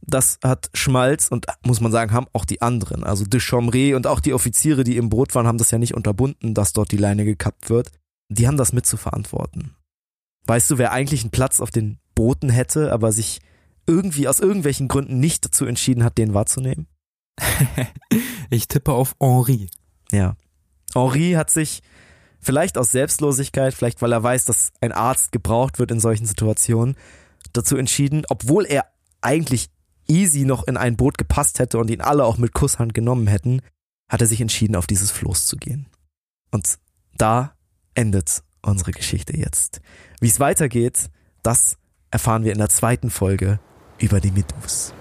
[0.07, 4.07] das hat Schmalz und muss man sagen, haben auch die anderen, also de Chambray und
[4.07, 6.97] auch die Offiziere, die im Boot waren, haben das ja nicht unterbunden, dass dort die
[6.97, 7.91] Leine gekappt wird.
[8.29, 9.75] Die haben das mit zu verantworten.
[10.47, 13.41] Weißt du, wer eigentlich einen Platz auf den Booten hätte, aber sich
[13.87, 16.87] irgendwie aus irgendwelchen Gründen nicht dazu entschieden hat, den wahrzunehmen?
[18.51, 19.69] ich tippe auf Henri.
[20.11, 20.37] Ja.
[20.95, 21.83] Henri hat sich
[22.41, 26.97] vielleicht aus Selbstlosigkeit, vielleicht weil er weiß, dass ein Arzt gebraucht wird in solchen Situationen,
[27.53, 28.87] dazu entschieden, obwohl er
[29.21, 29.71] eigentlich
[30.09, 33.61] easy noch in ein Boot gepasst hätte und ihn alle auch mit Kusshand genommen hätten,
[34.09, 35.87] hat er sich entschieden, auf dieses Floß zu gehen.
[36.51, 36.79] Und
[37.17, 37.55] da
[37.95, 39.81] endet unsere Geschichte jetzt.
[40.21, 41.11] Wie es weitergeht,
[41.43, 41.77] das
[42.11, 43.59] erfahren wir in der zweiten Folge
[43.99, 44.93] über die Medus.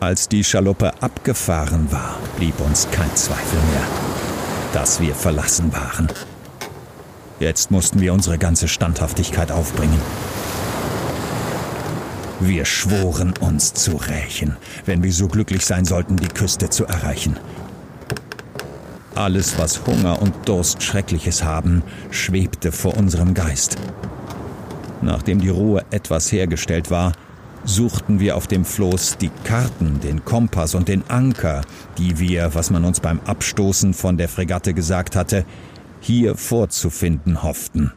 [0.00, 3.86] Als die Schaluppe abgefahren war, blieb uns kein Zweifel mehr,
[4.72, 6.08] dass wir verlassen waren.
[7.40, 9.98] Jetzt mussten wir unsere ganze Standhaftigkeit aufbringen.
[12.38, 17.38] Wir schworen uns zu rächen, wenn wir so glücklich sein sollten, die Küste zu erreichen.
[19.14, 23.78] Alles, was Hunger und Durst Schreckliches haben, schwebte vor unserem Geist.
[25.00, 27.12] Nachdem die Ruhe etwas hergestellt war,
[27.64, 31.62] suchten wir auf dem Floß die Karten, den Kompass und den Anker,
[31.96, 35.44] die wir, was man uns beim Abstoßen von der Fregatte gesagt hatte,
[36.00, 37.92] hier vorzufinden hofften.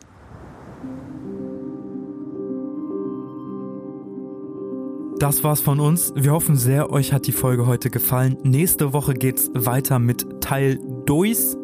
[5.19, 6.11] Das war's von uns.
[6.15, 8.37] Wir hoffen sehr, euch hat die Folge heute gefallen.
[8.43, 11.62] Nächste Woche geht's weiter mit Teil 2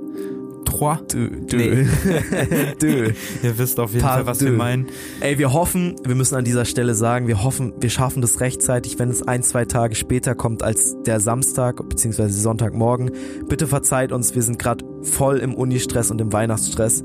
[0.65, 0.99] trois.
[1.11, 1.30] Deux.
[1.48, 1.88] Deux.
[2.81, 3.14] deux.
[3.44, 4.52] Ihr wisst auf jeden Par Fall, was deux.
[4.52, 4.88] wir meinen.
[5.19, 8.99] Ey, wir hoffen, wir müssen an dieser Stelle sagen, wir hoffen, wir schaffen das rechtzeitig,
[8.99, 12.27] wenn es ein, zwei Tage später kommt als der Samstag bzw.
[12.30, 13.11] Sonntagmorgen.
[13.48, 17.03] Bitte verzeiht uns, wir sind gerade voll im Unistress und im Weihnachtsstress.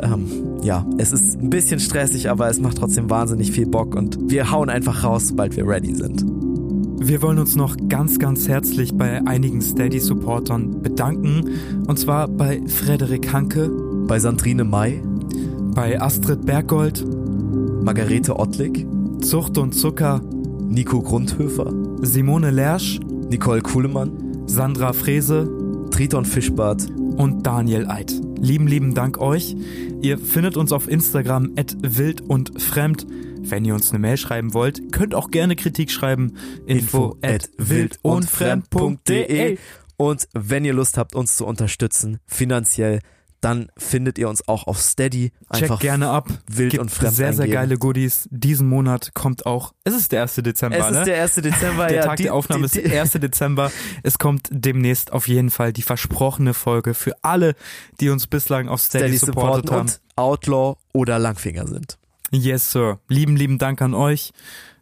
[0.00, 4.18] Ähm, ja, es ist ein bisschen stressig, aber es macht trotzdem wahnsinnig viel Bock und
[4.28, 6.24] wir hauen einfach raus, sobald wir ready sind.
[6.98, 11.50] Wir wollen uns noch ganz, ganz herzlich bei einigen Steady-Supportern bedanken.
[11.86, 13.70] Und zwar bei Frederik Hanke,
[14.06, 15.02] bei Sandrine May,
[15.74, 17.04] bei Astrid Berggold,
[17.82, 18.86] Margarete Ottlik,
[19.20, 20.20] Zucht und Zucker,
[20.68, 22.98] Nico Grundhöfer, Simone Lersch,
[23.30, 25.48] Nicole Kuhlemann, Sandra Frese,
[25.90, 26.86] Triton Fischbart.
[27.16, 28.12] Und Daniel Eid.
[28.40, 29.56] lieben, lieben Dank euch.
[30.02, 33.06] Ihr findet uns auf Instagram at wild und fremd.
[33.48, 36.36] Wenn ihr uns eine Mail schreiben wollt, könnt auch gerne Kritik schreiben.
[36.66, 39.58] Info at wildundfremd.de
[39.96, 43.00] Und wenn ihr Lust habt, uns zu unterstützen, finanziell,
[43.40, 45.30] dann findet ihr uns auch auf Steady.
[45.54, 46.28] Check gerne ab.
[46.50, 47.62] Wild Gibt und fremd Sehr, sehr eingeben.
[47.62, 48.28] geile Goodies.
[48.32, 50.34] Diesen Monat kommt auch, es ist der 1.
[50.42, 50.98] Dezember, Es ne?
[51.00, 51.34] ist der 1.
[51.36, 52.02] Dezember, Der ja.
[52.04, 53.12] Tag die- der Aufnahme die- ist der 1.
[53.20, 53.70] Dezember.
[54.02, 57.54] Es kommt demnächst auf jeden Fall die versprochene Folge für alle,
[58.00, 59.80] die uns bislang auf Steady, Steady supportet supporten haben.
[59.86, 61.98] und Outlaw oder Langfinger sind.
[62.30, 63.00] Yes, Sir.
[63.08, 64.32] Lieben, lieben Dank an euch.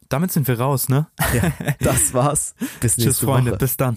[0.08, 1.08] Damit sind wir raus, ne?
[1.34, 2.54] Ja, das war's.
[2.80, 3.52] Bis nächste Tschüss, Freunde.
[3.52, 3.58] Woche.
[3.58, 3.96] Bis dann.